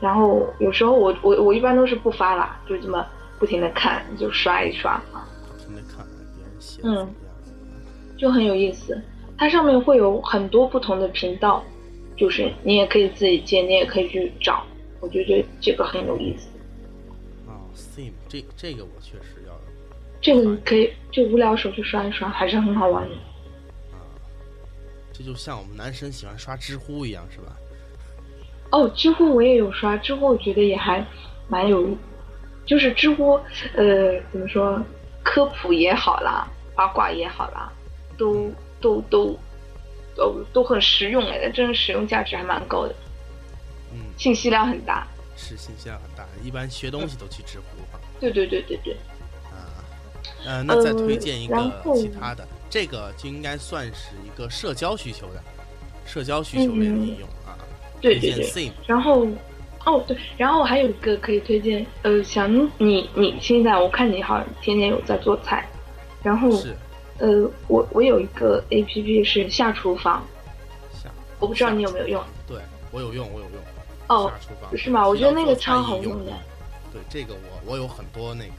[0.00, 3.06] 然后有时候我我我一般都是不发啦，就这么
[3.38, 5.26] 不停的看，就刷一刷啊。
[5.48, 6.06] 不停的看
[6.36, 7.14] 别人写嗯，
[8.18, 9.00] 就很有意思。
[9.38, 11.64] 它上面会有很多不同的频道，
[12.14, 14.62] 就是你也可以自己建，你也可以去找。
[15.00, 16.48] 我觉得这个很有意思。
[17.48, 19.58] 啊，Sim，这这个我确实要。
[20.20, 23.14] 这个可以就无聊时候去刷一刷，还是很好玩的。
[25.12, 27.56] 这就像我们男生喜欢刷知乎一样，是吧？
[28.70, 31.04] 哦，知乎我也有刷，知乎我觉得也还
[31.48, 31.88] 蛮有，
[32.64, 33.40] 就是知乎，
[33.74, 34.80] 呃，怎么说，
[35.22, 37.72] 科普也好啦，八卦也好啦，
[38.16, 39.36] 都都都
[40.14, 42.94] 都都很实用哎，真的使用价值还蛮高的。
[43.92, 45.06] 嗯，信息量很大。
[45.36, 47.98] 是信息量很大，一般学东西都去知乎哈。
[48.20, 48.94] 对对对对对。
[49.44, 49.80] 啊，
[50.44, 52.46] 呃，那再推荐一个其他的。
[52.68, 55.42] 这个就应该算是一个社交需求的，
[56.06, 57.58] 社交需求类的应用啊。
[58.00, 58.70] 对对对。
[58.86, 59.26] 然后，
[59.86, 65.66] 哦对，然后我还有一个可以推荐，呃，想你你现在我看你好像天天有在做菜，
[66.22, 66.76] 然后是，
[67.18, 70.24] 呃，我我有一个 A P P 是下厨房，
[71.02, 72.22] 下，我不知道你有没有用。
[72.46, 72.58] 对
[72.92, 73.59] 我有用，我有用。
[74.10, 74.30] 哦，
[74.76, 75.06] 是吗？
[75.08, 76.32] 我觉得那个超好用的。
[76.92, 78.52] 对这个我我有很多那个，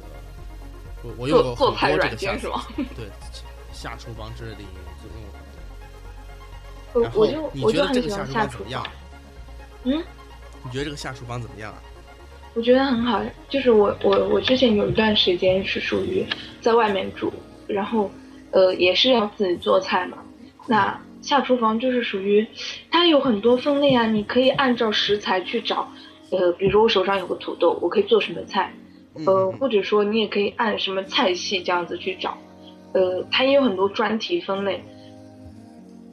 [1.04, 2.66] 我我有做菜软件是吗？
[2.96, 3.06] 对。
[3.74, 4.76] 下厨房之类的应用
[6.94, 8.86] 就你觉得这个下厨房怎么样？
[9.86, 10.04] 嗯？
[10.64, 11.82] 你觉得这个下厨房怎么样啊？
[12.54, 16.24] 我觉得很好，就是我我我之前有一段时间是属于
[16.62, 17.34] 在外面住，
[17.66, 18.12] 然后
[18.52, 20.18] 呃也是要自己做菜嘛。
[20.68, 22.46] 那下厨房就是属于
[22.90, 25.92] 它有很多分类啊，你可以按照食材去找，
[26.32, 28.74] 呃，比如说我手上有个土豆，我可以做什么菜？
[29.26, 32.38] 呃，或者说你也可以按什么菜系这样子去找。
[32.94, 34.84] 呃，它也有很多专题分类，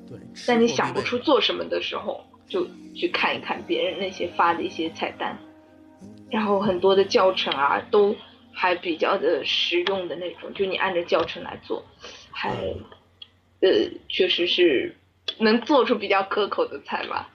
[0.08, 5.38] 对，在你想不出做什么的时候，就去看一看别人那些发的一些菜单，
[6.30, 8.14] 然后很多的教程啊，都
[8.52, 11.84] 还比较的实用的那种，就你按着教程来做，
[12.30, 12.52] 还，
[13.60, 13.68] 呃，
[14.08, 14.94] 确实是
[15.38, 17.28] 能做出比较可口的菜吧，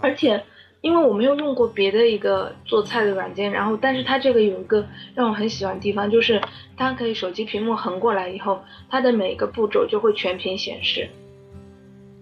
[0.00, 0.44] 而且。
[0.82, 4.86] 因为我没有用过别的一个做菜的软件，然后但是它这个有一个
[5.16, 6.40] 让我很喜欢的地方，就是
[6.76, 11.08] 它可以手机屏幕横过来以后，它的每个步骤就会全屏显示。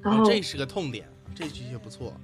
[0.00, 1.04] 然后这是个痛点，
[1.34, 2.14] 这的确不错。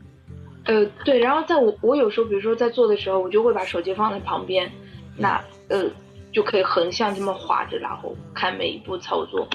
[0.64, 4.70] 呃，对，然后在我我有时候比如说在做的时候，我就会把手机放在旁边，
[5.18, 5.90] 那呃
[6.32, 9.46] 就可以横向这么划着，然后看每一步操作。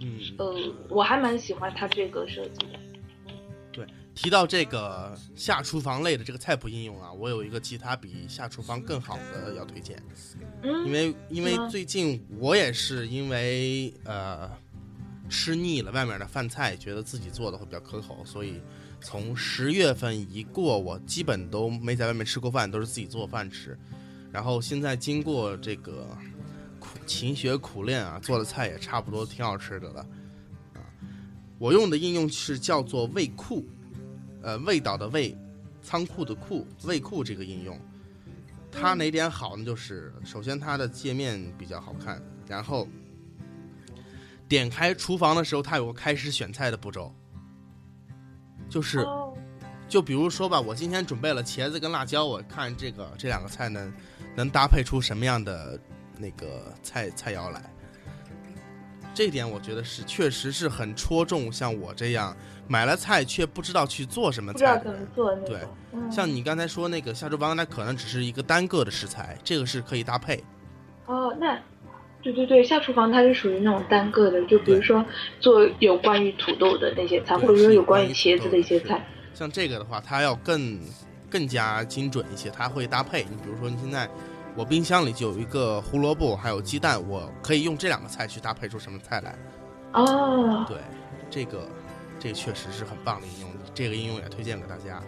[0.00, 0.20] 嗯。
[0.38, 0.54] 呃，
[0.88, 2.78] 我还蛮喜欢它这个设计的。
[3.70, 10.02] 对提到这个下厨房类的这个菜谱应用啊，我有一个其他比下厨房更好的要推荐，
[10.62, 14.50] 嗯因为因为最近我也是因为呃
[15.28, 18.60] 吃腻了外面的饭菜，觉得自己做的会比较可口，所以
[19.00, 23.78] 从十月份一过，我基本都没在外面吃过饭，都是自己做饭吃。
[24.32, 26.37] 然后现在经过这个苦
[27.08, 30.06] 勤学苦练啊，做的菜也差不多挺好吃的了
[30.74, 30.84] 啊。
[31.58, 33.66] 我用的应用是叫做味库。
[34.40, 35.36] 呃，味道的味，
[35.82, 37.76] 仓库的库，味库这个应用，
[38.70, 39.64] 它哪点好呢？
[39.64, 42.86] 就是首先它的界面比较好看，然后
[44.48, 47.12] 点开厨房的时候，它有个开始选菜的步骤，
[48.70, 49.36] 就是哦
[49.88, 53.92] 就比如说吧，我今天准备了茄子跟辣椒，我看这个这两个菜能
[54.36, 55.78] 能搭配出什么样的
[56.18, 57.62] 那个菜菜肴来。
[59.14, 62.36] 这点我觉得是确实是很戳中像我这样
[62.68, 64.76] 买了菜却不知道去做什么不知道。
[64.76, 65.58] 怎么做对。
[65.92, 70.44] 嗯像你刚才说那个下厨房，它可能只是一个单个的食材，这个是可以搭配。
[71.06, 71.58] 哦，那
[72.22, 75.04] 对对对，下厨房它是属于那种单个的，就比如说
[75.40, 79.04] 做有关于土豆的那些菜，或者说有关于茄子的一些菜。
[79.34, 80.78] 像这个的话，它要更
[81.28, 83.24] 更加精准一些，它会搭配。
[83.24, 84.08] 你比如说，你现在
[84.58, 89.38] 我冰箱里就有一个胡萝卜，还有鸡蛋，我可以用这两个菜去搭配出什么菜来。
[89.92, 90.78] 哦，对，
[91.30, 91.68] 这个
[92.18, 95.04] 这个确实是很棒的应用，这个应用也推荐给大家啊。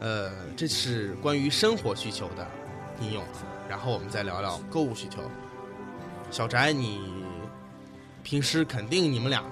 [0.00, 2.44] 呃，这是关于生活需求的
[3.00, 3.22] 应用，
[3.68, 5.20] 然后我们再聊聊购物需求。
[6.32, 7.00] 小翟，你
[8.24, 9.44] 平时肯定你们俩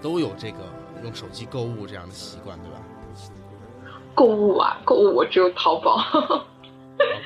[0.00, 0.60] 都有这个
[1.04, 2.78] 用手机购物这样的习惯，对吧？
[4.14, 6.02] 购物啊，购物我只有淘宝。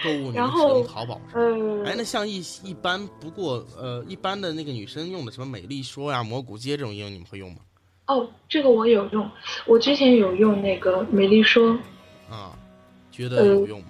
[0.01, 1.20] 啊购物你们用淘宝？
[1.34, 7.59] 嗯，哎，那像一一般不过呃一般的那个女生用的什么美丽说呀、蘑菇街这种应用，你们会用吗？
[8.07, 9.30] 哦，这个我有用，
[9.66, 11.78] 我之前有用那个美丽说，
[12.28, 12.57] 啊，
[13.12, 13.86] 觉得有用吗？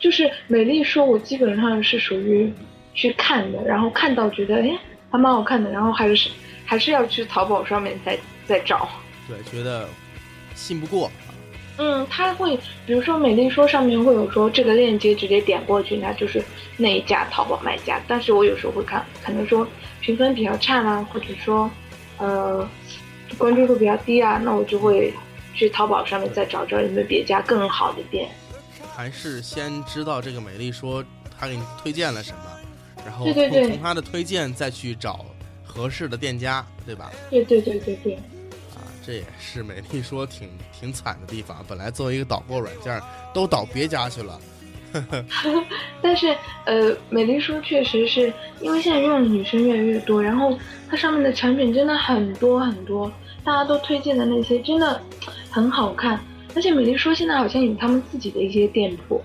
[0.00, 2.52] 就是美丽说，我基本上是属于
[2.94, 4.78] 去看的，然后看到觉得哎
[5.10, 6.30] 还蛮好看的，然后还是
[6.64, 8.88] 还是要去淘宝上面再再找。
[9.28, 9.86] 对，觉得
[10.54, 11.10] 信不过。
[11.82, 12.54] 嗯，他会，
[12.84, 16.44] 比如说美丽说上面会有说这个链接直接点过去，那就是
[16.76, 17.98] 那一家淘宝卖家。
[18.06, 19.66] 但是我有时候会看，可能说
[20.02, 21.70] 评分比较差啦，或者说，
[22.18, 22.68] 呃，
[23.38, 25.10] 关注度比较低啊，那我就会
[25.54, 28.28] 去淘宝上面再找找有没有别家更好的店。
[28.94, 31.02] 还是先知道这个美丽说
[31.38, 32.42] 他给你推荐了什么，
[33.06, 35.24] 然后对对对从从他的推荐再去找
[35.64, 37.10] 合适的店家，对吧？
[37.30, 38.20] 对对对对对，啊，
[39.04, 41.64] 这也是美丽说挺挺惨的地方。
[41.68, 43.00] 本来作为一个导购软件，
[43.32, 44.40] 都导别家去了。
[46.02, 53.10] 但是呃，美丽说确实是因为现在用的女生越来越多，然后它上面的产品真的很多很多，
[53.44, 55.00] 大家都推荐的那些真的
[55.48, 56.18] 很好看，
[56.56, 59.22] 而且美丽说现在好像有他们自己的一些店铺，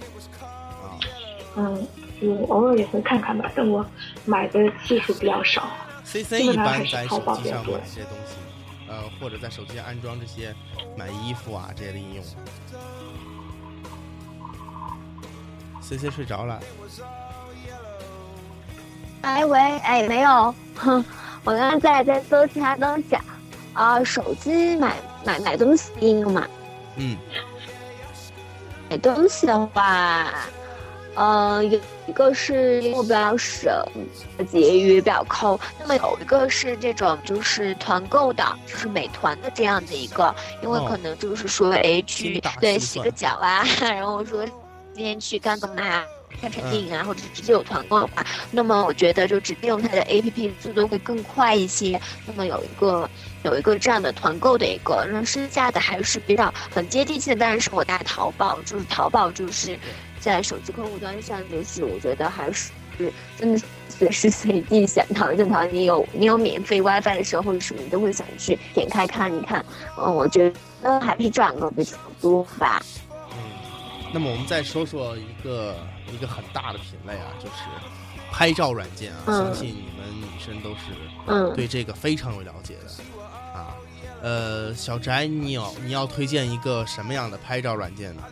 [0.84, 1.02] 啊，
[1.56, 1.88] 嗯，
[2.22, 3.84] 就偶尔也会看看吧，但我
[4.24, 5.68] 买的次数比较少。
[6.04, 8.36] C 基 C 本一般是淘在手机宝比较多上买这些东西，
[8.96, 10.56] 呃，或者在手机上安装这些
[10.96, 12.24] 买衣服啊这些的应用。
[15.82, 16.60] C C 睡着了，
[19.22, 21.04] 哎喂，哎没有，哼，
[21.44, 23.24] 我刚刚在在搜其他东西啊，
[23.74, 26.48] 啊，手机买买买东西应用嘛，
[26.96, 27.18] 嗯，
[28.90, 30.32] 买东西的话，
[31.16, 33.74] 呃，有一个是因为我比较省，
[34.52, 44.46] 节约比较抠，那么有一个是这种就是团购的，就是美团的这样的一个，因为哦可能就是说哎精去对洗个脚啊， 然后说
[44.94, 46.06] 今天去干个嘛啊。
[46.42, 51.98] 看场电影啊，或者直接有团购的话，那么我觉得就直接用它的 APP 速度会更快一些。
[52.26, 53.10] 那么有一个
[53.44, 57.38] 有一个这样的团购的一个，那剩下的还是比较很接地气的。
[57.38, 59.80] 当然是我在淘宝，就是淘宝就是
[60.26, 62.72] 在手机客户端上，就是我觉得还是
[63.38, 65.64] 真的随时随地想淘就淘。
[65.66, 69.64] 你有你有免费 WiFi 的时候或者什么，你都会想去点开看一看。
[69.98, 70.52] 嗯，我觉
[70.82, 72.82] 得还是这样的比较多吧。
[73.12, 73.38] 嗯，
[74.12, 75.76] 那么我们再说说一个
[76.12, 77.54] 一个很大的品类啊，就是
[78.32, 80.78] 拍照软件啊，嗯相信你们女生都是
[81.28, 83.04] 嗯，对这个非常有了解的
[83.54, 83.76] 啊。
[84.22, 88.24] 呃，小翟，你有你要推荐一个什么样的拍照软件呢？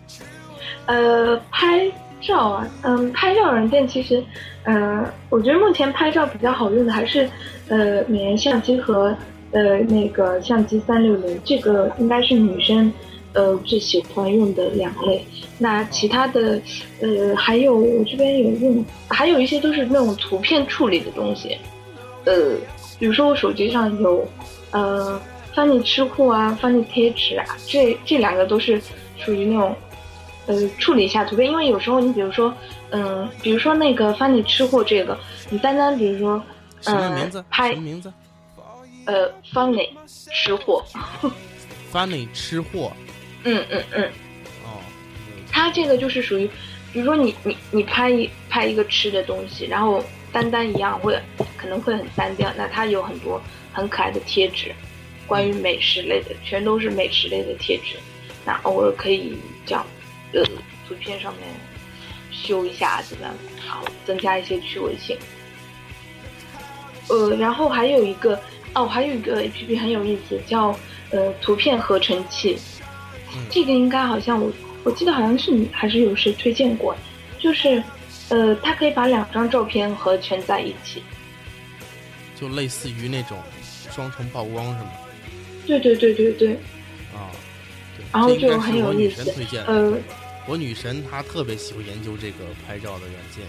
[0.85, 1.89] 呃，拍
[2.21, 4.23] 照啊，嗯，拍照软件其实，
[4.63, 7.29] 呃，我觉得目前拍照比较好用的还是
[7.67, 9.15] 呃美颜相机和
[9.51, 12.91] 呃那个相机三六零，这个应该是女生
[13.33, 15.25] 呃最喜欢用的两类。
[15.57, 16.61] 那其他的
[17.01, 21.57] 呃还有我这边有用，还有一些都是那种图片处理的东西，
[22.25, 22.55] 呃，
[22.99, 24.25] 比如说我手机上有
[24.71, 25.19] 呃
[25.53, 28.81] 翻你吃货啊、翻你贴纸啊，这这两个都是
[29.17, 29.75] 属于那种。
[30.45, 32.53] 呃，处理一下图片，因为有时候你比如说，
[32.91, 35.17] 嗯、比如说那个翻你吃货这个，
[35.49, 36.43] 你单单比如说，
[36.81, 37.37] 什么名字？
[37.37, 38.13] 呃、拍什么名字
[39.05, 40.83] 呃翻你吃货？
[41.93, 42.91] Funny 吃货
[43.43, 44.03] 嗯嗯嗯，
[44.65, 44.81] 哦，
[45.51, 46.49] 它这个就是属于，
[46.91, 51.17] 比如说你你你拍一拍一个吃的东西，然后单单一样会
[51.55, 53.39] 可能会很单调，那它有很多
[53.71, 54.73] 很可爱的贴纸，
[55.27, 57.95] 关于美食类的，全都是美食类的贴纸，
[58.43, 59.85] 那偶尔可以这样，
[60.33, 60.43] 呃，
[60.87, 61.47] 图片上面
[62.31, 63.33] 修一下怎么样，
[63.65, 65.17] 然后增加一些趣味性。
[67.09, 68.39] 呃，然后还有一个
[68.73, 70.77] 哦，还有一个 A P P 很有意思，叫
[71.11, 72.57] 呃图片合成器。
[73.35, 74.51] 嗯这个应该好像我
[74.83, 76.95] 我记得好像是你还是有谁推荐过，
[77.39, 77.83] 就是
[78.29, 81.01] 呃它可以把两张照片合成在一起。
[82.39, 83.37] 就类似于那种
[83.91, 84.91] 双重曝光是吗？
[85.65, 86.53] 对对对对对，
[87.13, 87.31] 啊，
[87.97, 89.33] 对，然后就很有意思。
[89.65, 89.97] 呃
[90.47, 93.45] 我女神她特别喜欢研究这个拍照的软件，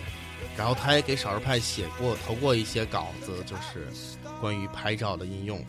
[0.57, 3.87] 然后她也给少儿派写过、投过一些稿子，就是
[4.41, 5.61] 关于拍照的应用。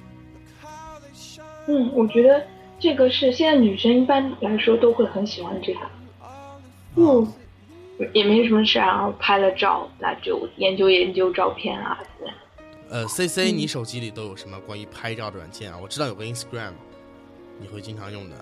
[1.67, 2.45] 嗯，我觉得
[2.80, 5.80] 这个是现在女生一般来说都会很喜欢这个。
[6.97, 7.34] 嗯，
[8.13, 11.99] 也没什么事啊，然后拍了照，那就研究研究照片啊。
[12.88, 15.80] 呃，C C，嗯你手机里都有什么关于拍照的软件啊？
[15.82, 16.73] 我知道有个 Instagram，
[17.59, 18.36] 你会经常用的。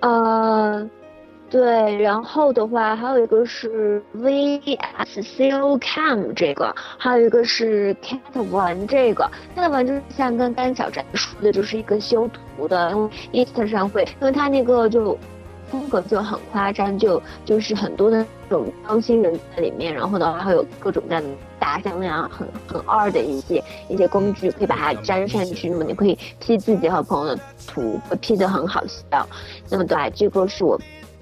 [0.00, 0.90] 呃，
[1.48, 8.18] 对，然后的话还有一个是 VSCO Cam 这个，还有一个是 Cat
[8.50, 9.30] One 这个。
[9.56, 15.16] Cat One 就是像刚刚小翟说的，就是一个修图的，因为 Insta 上会，因为它那个就
[15.70, 21.28] 风格就很夸张，就就是很多的那种高星人在里面，然后的话还有各种各样的
[21.60, 29.24] 大像那样很很二的一些一些工具，可以把它粘上去，那么你可以 P 自己和朋友的图，P 的很好笑。
[29.70, 30.76] 那么对，这个是我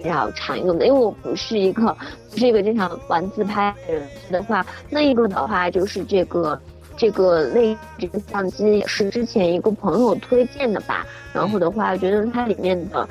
[0.08, 1.96] 较常用的，因为我不是一个
[2.30, 6.60] 不是一个经常玩自拍的人的话，那一个的话就是这个
[6.96, 13.08] 这个类这个相机也是之前一个朋友推荐的吧，然后的话觉得它里面的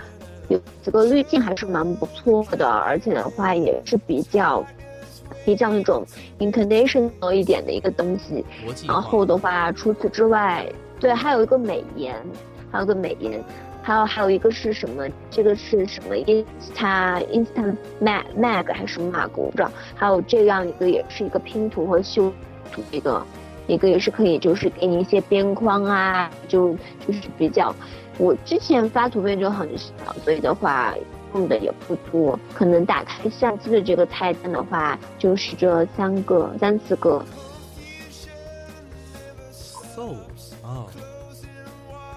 [0.50, 4.66] 有这个滤镜还是蛮不错的，而且的话也是比较
[5.46, 6.06] 比较那种
[6.40, 8.46] international 一点的一个东西。
[8.88, 10.66] 然后的话，除此之外，
[11.00, 12.16] 对，还有一个美颜，
[12.72, 13.44] 还有个美颜，
[13.84, 15.06] 还有还有一个是什么？
[15.30, 19.70] 这个是什么？Insta Insta Mag Mag 还是 Mag 我不知道。
[19.94, 22.32] 还有这样一个也是一个拼图和修
[22.72, 23.24] 图的一个，
[23.68, 26.74] 一个也是可以就是给你一些边框啊，就
[27.06, 27.76] 就是比较。
[28.18, 29.92] 我之前发图片就很少，
[30.24, 30.94] 所以的话
[31.34, 32.40] 用的也不多。
[32.54, 37.26] 可能打开相机的这个菜单的话，就是这三个、三四个。
[39.96, 40.16] So
[40.62, 40.88] 哦，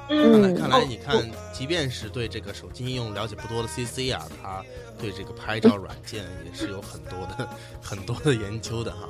[0.09, 1.17] 嗯看来看来哦你看，
[1.57, 4.63] 即便是对这个手机应用了解不多的 CC 啊，他
[5.01, 7.49] 对这个拍照软件也是有很多的
[7.81, 9.09] 很多的研究的哈。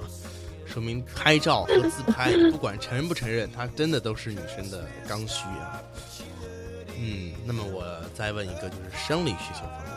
[0.64, 5.82] 说明拍照和自拍，不管承认不承认，它真的都是女生的刚需啊。
[6.99, 7.84] 嗯，那么我
[8.14, 9.90] 再问一个，就是生理需求方面，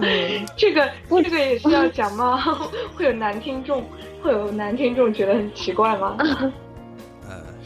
[0.00, 0.54] 对 吧？
[0.56, 2.40] 这个这个也是要讲吗？
[2.94, 3.84] 会有男听众
[4.22, 6.16] 会有男听众觉得很奇怪吗？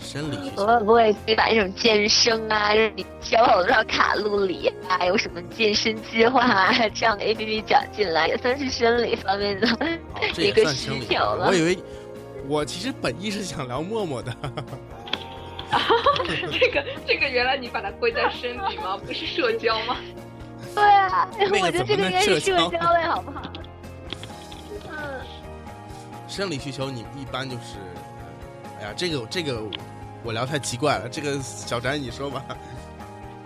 [0.00, 9.68] 呃，生理需求，会不会可以把这种健身啊，让你消耗多少卡路里啊，有什么健身计划啊这样的 A P P 讲进来，也算是生理方面的
[10.36, 11.78] 一个需求了我以为
[12.46, 14.34] 我其实本意是想聊陌陌的。
[16.50, 18.96] 这个这个原来你把它归在生理吗？
[19.06, 19.96] 不是社交吗？
[20.74, 23.42] 对啊，我觉得这个应该是社交类，好不好？
[24.90, 25.20] 嗯，
[26.26, 27.76] 生理需求，你一般就是，
[28.96, 29.62] 这个这个
[30.22, 31.08] 我聊太奇怪了。
[31.08, 32.44] 这个小翟你说吧。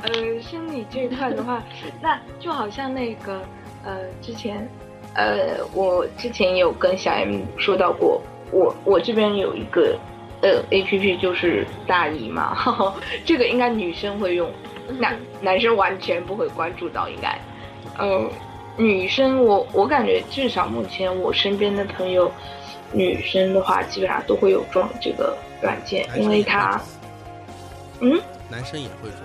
[0.02, 1.62] 呃，生理这一块的话，
[2.00, 3.40] 那就好像那个
[3.84, 4.68] 呃，之前
[5.14, 8.20] 呃，我之前有跟小 M 说到过，
[8.50, 9.96] 我我这边有一个
[10.40, 14.50] 呃 A P P 就是大姨妈，哈哈，这个应该女生会用，
[14.98, 17.38] 男 男生完全不会关注到，应该，
[17.96, 18.28] 呃，
[18.76, 22.28] 女生我我感觉至少目前我身边的朋友，
[22.92, 26.80] 女生的话基本上都会有装这个软件，因为它，
[28.00, 28.20] 嗯。
[28.48, 29.22] 男生也会装，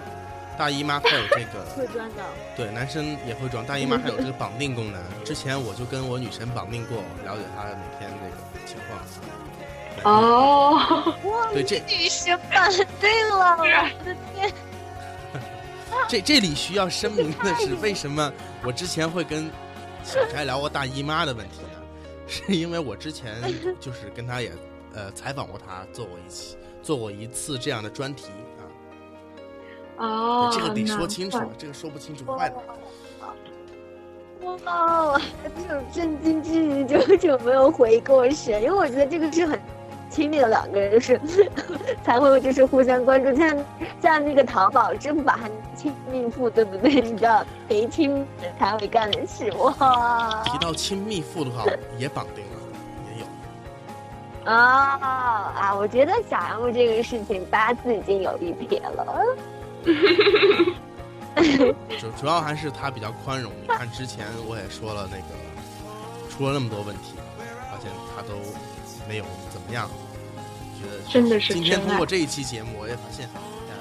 [0.58, 2.24] 大姨妈它有这个，会装的。
[2.56, 3.66] 对，男生也会装。
[3.66, 5.02] 大姨妈还有这个绑定功能。
[5.26, 8.98] 之前我就跟我女神绑定过，了解她每天这个情况。
[10.04, 13.66] 哦，哇，对这女神绑定了，我
[14.06, 14.54] 的天！
[16.08, 18.32] 这这里需要声明的是，为什么
[18.64, 19.50] 我之前会跟
[20.04, 21.77] 小柴聊过大姨妈的问题呢？
[22.28, 23.42] 是因为我之前
[23.80, 24.52] 就是跟他也
[24.94, 28.62] 呃采访过他，做过一期做过一次这样的专题啊。
[29.98, 32.56] 哦，这个得说清楚，这个说不清楚坏了。
[34.66, 35.20] 哇，
[35.58, 39.60] 这种震惊之余就久没有回过神，因为我觉得这个是很
[40.10, 41.20] 亲密的两个人，是
[42.04, 43.66] 才会就是互相关注，像
[44.02, 47.02] 像那个淘宝、支付宝还亲密付，对不对？
[47.02, 48.26] 你知道谁亲密
[48.58, 50.44] 才会干的事，哇！
[50.46, 51.64] 提到亲密付的话，
[51.98, 52.52] 也绑定了，
[53.14, 53.26] 也有。
[54.52, 55.76] 啊啊！
[55.76, 59.06] 我觉得小 M 这个事情八字已经有一撇了。
[62.00, 63.52] 主主要还是他比较宽容。
[63.62, 65.24] 你看之前我也说了，那个
[66.32, 67.14] 出了那么多问题，
[67.72, 68.34] 发现他都
[69.08, 69.90] 没有怎么样，
[70.80, 73.76] 觉得真的是今天通过这一期节目，我也发现，呃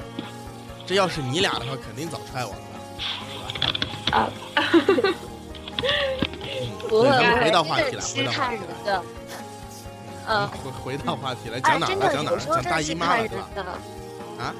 [0.86, 4.18] 这要是你俩的话，肯定早踹我了，对吧？
[4.18, 4.30] 啊，
[6.42, 8.84] 嗯，不回到不话题来，回到话题来。
[8.84, 9.02] 的，
[10.28, 10.48] 嗯。
[10.48, 12.12] 回回到话题来，哎，讲哪儿了？
[12.12, 12.40] 讲哪儿了？
[12.46, 13.48] 讲大姨妈了是吧？
[14.38, 14.54] 啊？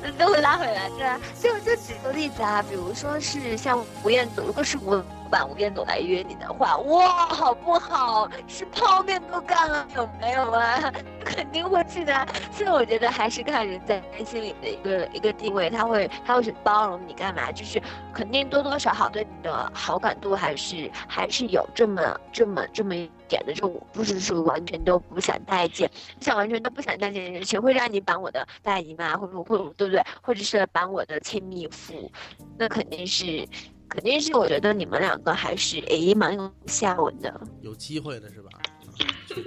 [0.00, 4.94] 嗯都会拉回来，对啊，就就举个例子啊，比如说是像吴彦祖，如果是吴
[5.28, 8.28] 版吴彦祖来约你的话，哇，好不好？
[8.46, 10.92] 是泡面都干了，有没有啊？
[11.24, 12.26] 肯定会去的。
[12.50, 17.52] 所以我觉得还是看人在心里的一个一个定位，他会他会去包容你干嘛？
[17.52, 17.80] 就是
[18.12, 30.02] 肯定多多少少对你的好感度还是还是有这么这么这么一点的，就不是说完全都不想待见，不想完全都不想待见的人，谁会让你绑我的大姨妈，或者或者对不对？
[30.22, 32.10] 或者是绑我的亲密妇，
[32.56, 33.46] 那肯定是，
[33.88, 37.40] 肯定是我觉得你们两个还是诶蛮有下文的。
[37.62, 38.50] 有机会的是吧？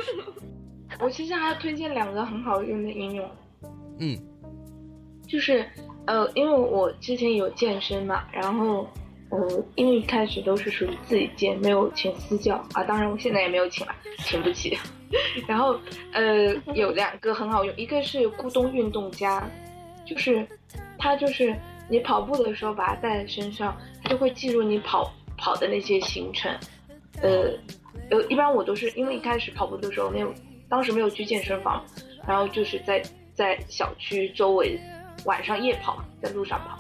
[1.00, 3.30] 我其实还要推荐两个很好用的应用，
[4.00, 4.18] 嗯
[5.28, 5.66] 就是
[6.06, 8.88] 呃，因为我之前有健身嘛，然后
[9.30, 14.78] 呃，因为一开始都是属于自己健，没有请私教啊，当然我现在也没有请了，请不起。
[15.48, 15.80] 然后
[16.14, 19.50] 呃，有两个很好用，一个是咕咚运动家，
[20.06, 20.46] 就是
[20.98, 21.56] 它就是
[21.92, 26.50] 你跑步的时候把它带在身上，它就会记录你跑跑的那些行程。
[27.22, 27.52] 呃
[28.10, 30.34] 呃，一般我都是因为一开始跑步的时候没有，
[30.70, 31.84] 当时没有去健身房，
[32.26, 34.80] 然后就是在在小区周围
[35.26, 36.78] 晚上夜跑，在路上跑，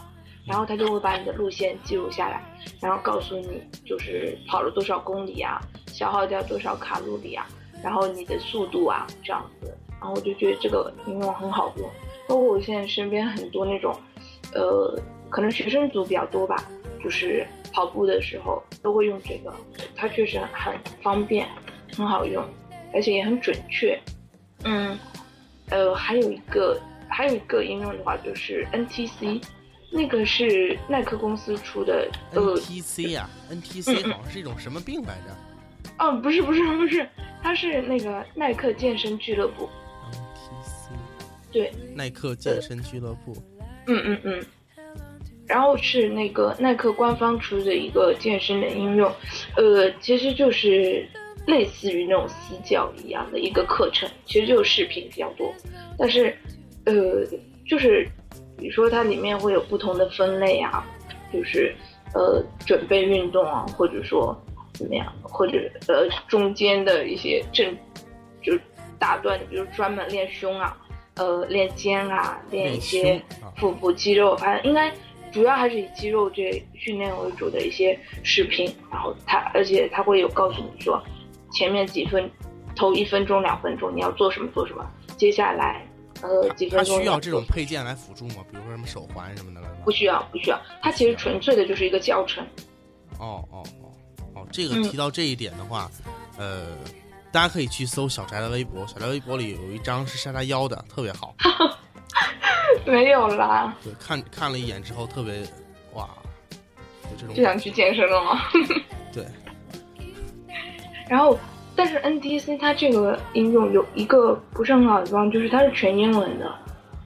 [0.47, 2.41] 然后他就会把你的路线记录下来，
[2.79, 7.45] 然后告诉你就是跑了多少公里啊，消耗掉多少卡路里啊，
[7.83, 11.89] 然后你的速度啊这样子，然后我就觉得这个应用很好用，
[12.29, 13.93] 包括我现在身边很多那种，
[14.53, 14.99] 呃，
[15.29, 16.63] 可能学生族比较多吧，
[17.03, 19.53] 就是跑步的时候都会用这个，
[19.95, 21.47] 它确实很方便，
[21.95, 22.43] 很好用，
[22.93, 23.99] 而且也很准确。
[24.63, 24.97] 嗯，
[25.69, 29.43] 呃，还有一个还有一个应用的话就是 NTC，
[29.91, 35.35] 那个是耐克公司出的，呃，，NTC 啊，NTC 好像是一种什么病来着
[35.97, 37.07] 哦，不是不是不是，
[37.41, 39.67] 它是那个耐克健身俱乐部
[40.11, 40.91] ，？NTC，
[41.51, 43.35] 对，耐克健身俱乐部。
[43.87, 44.45] 嗯嗯嗯，
[45.47, 49.11] 然后是那个耐克官方出的一个健身的应用，
[49.57, 51.07] 呃，其实就是
[51.47, 55.53] 类似于那种私教一样的一个课程，其实就是视频比较多，
[55.97, 56.35] 但是
[56.85, 56.93] 呃，
[57.67, 58.07] 就是
[58.57, 60.85] 比如说它里面会有不同的分类啊，
[61.33, 61.73] 就是
[62.13, 64.39] 呃准备运动啊，或者说
[64.73, 65.57] 怎么样，或者
[65.87, 67.75] 呃中间的一些正
[68.41, 68.57] 就
[68.99, 70.77] 打断，比如专门练胸啊。
[71.21, 73.21] 呃，练肩啊，练一些
[73.55, 74.91] 腹部肌肉，反正应该
[75.31, 78.65] 主要还是以肌肉这训练为主的一些视频。
[78.91, 80.99] 然后他，而且他会有告诉你说，
[81.51, 82.27] 前面几分，
[82.75, 84.83] 头一分钟、两分钟你要做什么做什么，
[85.15, 85.85] 接下来
[86.23, 88.43] 呃几分钟需要这种配件来辅助吗？
[88.49, 89.67] 比如说什么手环什么的了？
[89.85, 92.43] 不需要不需要，它其实纯粹的就是一个教程。
[93.19, 93.85] 哦哦哦
[94.33, 95.87] 哦，这个嗯提到这一点的话，
[96.39, 96.65] 呃，
[97.31, 101.33] 大家可以去搜小宅的微博，小宅微博里有一张是晒他腰的，特别好。
[102.85, 105.43] 没有啦，对，看看了一眼之后，特别
[105.93, 106.09] 哇，
[107.03, 108.41] 有这种就想去健身了吗？
[109.13, 109.25] 对，
[111.07, 111.37] 然后，
[111.75, 116.51] 但是 NDC 它这个应用有一个不是很好的地方，就是它是全英文的，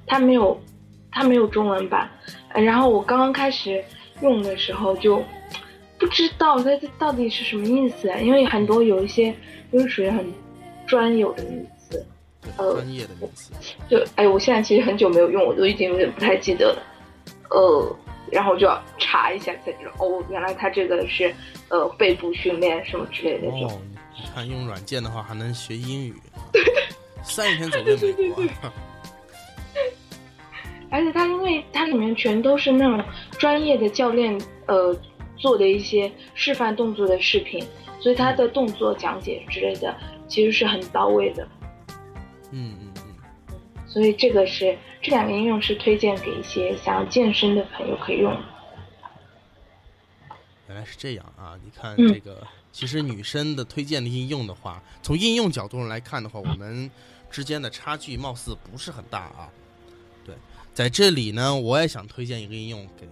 [0.08, 0.60] 它没有
[1.12, 2.10] 它没有中文版。
[2.50, 3.84] 呃然后我刚刚开始
[4.22, 5.22] 用的时候就
[5.98, 9.34] 不知道它这到底是什么意思，啊因为很多有一些
[9.72, 10.26] 都是属于很
[10.86, 12.06] 专有的名词。
[12.58, 13.52] 呃专业的名词。
[13.90, 16.84] 就哎，我现在其实很久没有用，我都已经有点不太记得了。
[17.50, 17.96] 呃，
[18.32, 21.34] 然后就要查一下才知道，哦，原来它这个是
[21.70, 23.72] 呃背部训练什么之类的这种。
[23.72, 23.82] 哦，
[24.16, 26.14] 你看用软件的话还能学英语，
[27.24, 28.44] 三十天走遍美国。
[30.92, 33.04] 而且它因为它里面全都是那种
[33.40, 34.96] 专业的教练呃
[35.38, 37.64] 做的一些示范动作的视频，
[38.00, 39.96] 所以他的动作讲解之类的
[40.28, 41.48] 其实是很到位的。
[42.52, 43.56] 嗯嗯嗯，
[43.88, 48.40] 所以这个是这两个应用是推荐给一些想要健身的朋友可以用的。
[50.68, 51.54] 原来是这样啊！
[51.64, 56.90] 你看嗯这个，其实女生的推荐的应用的话，从应用角度上来看的话，我们
[57.30, 59.50] 之间的差距貌似不是很大啊。
[60.26, 60.34] 对，
[60.74, 63.08] 在这里呢，我也想推荐一个应用给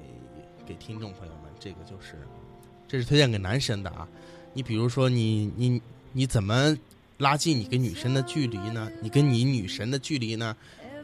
[0.66, 2.16] 给听众朋友们，这个就是，
[2.90, 4.06] 这是推荐给男生的啊。
[4.54, 5.82] 你比如说你你
[6.12, 6.78] 你怎么
[7.18, 8.92] 拉近你跟女生的距离呢？
[9.02, 10.54] 你跟你女神的距离呢？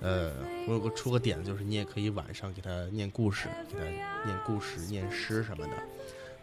[0.01, 0.33] 呃，
[0.67, 3.85] 我有个出个点，就是你也可以晚上给她念故事，给她
[4.25, 5.73] 念故事、念诗什么的。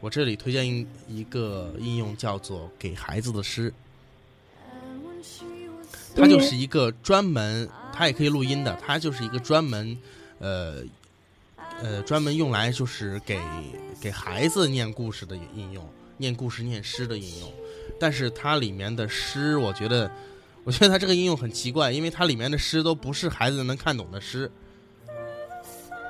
[0.01, 3.71] 我这里推荐一一个应用叫做“给孩子的诗”。
[6.17, 9.95] 它就是一个专门，它也可以录音的，它就是一个专门，
[10.39, 10.83] 呃，
[11.83, 13.39] 呃，专门用来就是给
[14.01, 17.53] 给孩子念故事的应用，念故事、念诗的应用。
[17.99, 20.11] 但是它里面的诗，我觉得，
[20.65, 24.51] 我觉得它这个应用很奇怪，因为它里面的诗都不是孩子能看懂的诗。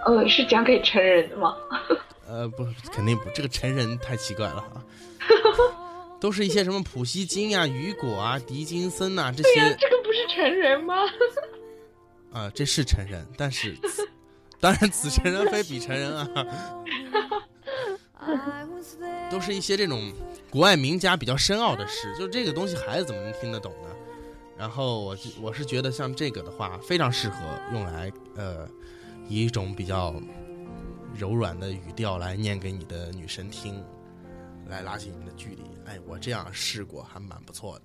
[0.04, 1.56] 呃，是讲给成人的吗？
[2.28, 4.84] 呃，不，肯定不，这个成人太奇怪了哈。
[6.18, 9.76] 都是一些什么普希金呀、雨果啊、狄金森啊这些。
[9.78, 10.94] 这个不是成人吗？
[12.32, 13.76] 啊，这是成人，但是
[14.58, 16.26] 当然此成人非彼成人啊。
[19.30, 20.12] 都是一些这种
[20.50, 23.88] 国外名家比较深奥的诗， 就这个东西孩子怎么能听得懂呢？
[24.58, 27.36] 然后我我是觉得像这个的话，非常适合
[27.72, 28.66] 用来呃，
[29.28, 30.14] 以一种比较
[31.14, 33.84] 柔软的语调来念给你的女神听，
[34.68, 35.62] 来拉近你们的距离。
[35.84, 37.82] 哎，我这样试过，还蛮不错的。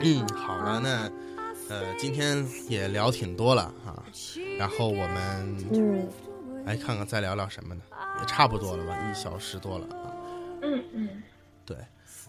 [0.00, 1.10] 嗯，好了，那
[1.68, 4.04] 呃，今天也聊挺多了哈，
[4.56, 6.08] 然后我们嗯，
[6.68, 7.80] 来看看再聊聊什么呢？
[8.20, 10.12] 也差不多了吧，一小时多了啊。
[10.60, 11.22] 嗯嗯，
[11.64, 11.74] 对，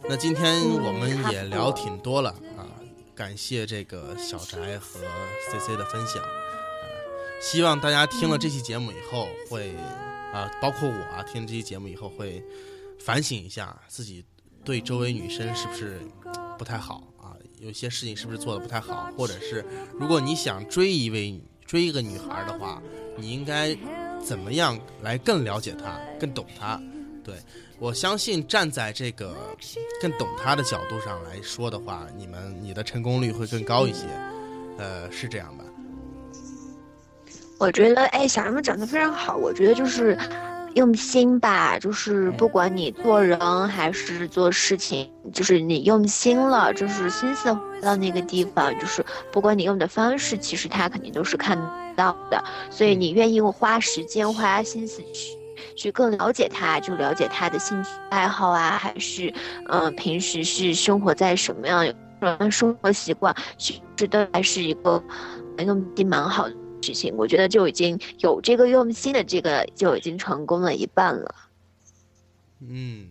[0.07, 2.63] 那今天我们也聊挺多了啊，
[3.13, 5.01] 感谢这个小宅和
[5.51, 6.29] C C 的分享，啊，
[7.41, 9.75] 希望大家听了这期节目以后会
[10.31, 12.41] 啊，包括我啊，听这期节目以后会
[12.97, 14.23] 反省一下自己
[14.63, 15.99] 对周围女生是不是
[16.57, 19.65] 不太好啊，有些事情是不是做的不太好，或者是
[19.99, 22.81] 如果你想追一位追一个女孩的话，
[23.17, 23.75] 你应该
[24.23, 26.79] 怎么样来更了解他，更懂他？
[27.23, 27.35] 对
[27.79, 29.35] 我相信，站在这个
[30.01, 34.05] 更懂他的角度上来说的话，你们你的成功率会更高一些。
[34.77, 35.63] 呃，是这样吧？
[37.57, 39.35] 我觉得，哎，小人们讲的非常好。
[39.35, 40.17] 我觉得就是
[40.75, 47.49] 用心吧，就是不管你做人还是做事情，就是你用心了，就是心思
[47.81, 51.57] 到那个地方，就是不管你用的方式，其实他肯定都是看
[51.99, 52.43] 到的。
[52.71, 55.38] 所以你愿意花时间、花心思去
[55.76, 59.30] 去更了解他，就了解他的兴趣爱好啊，还是
[59.67, 61.85] 嗯、呃平时是生活在什么样
[62.21, 65.03] 的生活习惯，其实都还是一个
[65.65, 66.55] 用心蛮好的。
[66.81, 71.35] 事情，我觉得就已经有这个用心的这个就已经成功了一半了。
[72.61, 73.09] 嗯，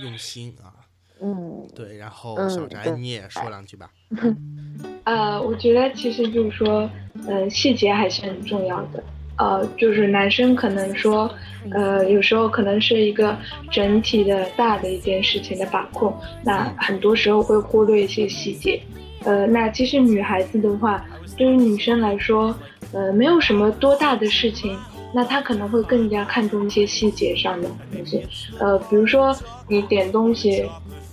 [0.00, 0.72] 用心啊，
[1.20, 1.96] 嗯，对。
[1.96, 3.90] 然后嗯小翟对你也说两句吧。
[5.04, 6.88] 呃，我觉得其实就是说，
[7.26, 9.02] 呃，细节还是很重要的。
[9.36, 11.30] 呃，就是男生可能说，
[11.70, 13.36] 呃，有时候可能是一个
[13.70, 16.12] 整体的大的一件事情的把控，
[16.42, 18.80] 那很多时候会忽略一些细节。
[19.24, 21.04] 呃，那其实女孩子的话，
[21.36, 22.52] 对于女生来说，
[22.92, 24.76] 呃，没有什么多大的事情，
[25.14, 28.26] 那她可能会更加看重一些细节上的东西。
[28.58, 29.32] 呃，比如说
[29.68, 30.68] 你点东西，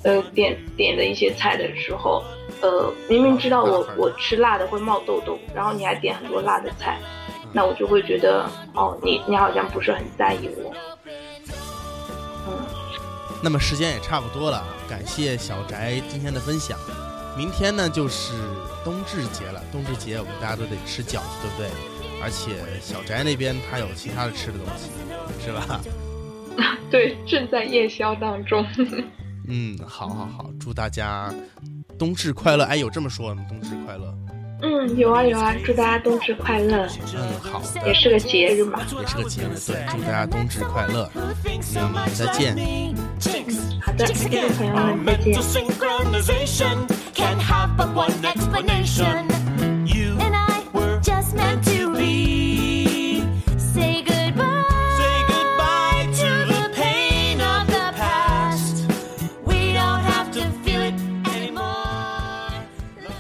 [0.06, 2.24] 呃，点点的一些菜的时候，
[2.62, 7.00] 呃，明明知道我我吃辣的会冒痘痘，然后你还点很多辣的菜，
[7.52, 10.72] 那我就会觉得，哦，你你好像不是很在意我。
[12.48, 12.54] 嗯，
[13.42, 16.78] 那么时间也差不多了，感谢小宅今天的分享。
[17.36, 18.34] 明天呢就是
[18.84, 21.70] 冬至节了，冬至节我们大家都得吃饺子，对不对？
[22.22, 24.92] 而且小宅那边他有其他的吃的东西，
[25.44, 25.82] 是吧？
[26.92, 28.64] 对，正在夜宵当中。
[29.48, 31.34] 嗯，好好好，祝大家
[31.98, 32.64] 冬至快乐！
[32.66, 33.46] 哎，有这么说的吗？
[33.48, 34.14] 冬至快乐。
[34.62, 38.80] 嗯，有啊有啊，祝大家冬至快乐，嗯，好的，也是个节日嘛。
[39.00, 41.12] 也是个节日，对，祝大家冬至快乐。
[41.14, 41.36] 嗯，
[42.14, 42.56] 再见。
[43.82, 45.36] 好的，听众朋友们再见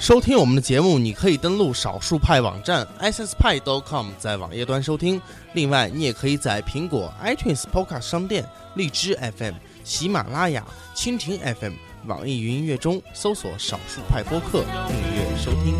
[0.06, 5.19] 收听我们的节目，你可以登录少数派网站 sspai.com，在网页端收听。
[5.53, 10.64] 另外，你也可以在苹果 iTunes Podcast 商店、荔枝 FM、喜马拉雅、
[10.95, 11.73] 蜻蜓 FM、
[12.06, 15.73] 网易云音乐中搜索“少数派播客”，订阅收听。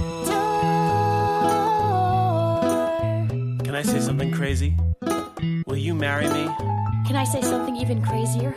[3.64, 4.74] Can I say something crazy?
[5.68, 6.50] Will you marry me?
[7.08, 8.56] Can I say something even crazier?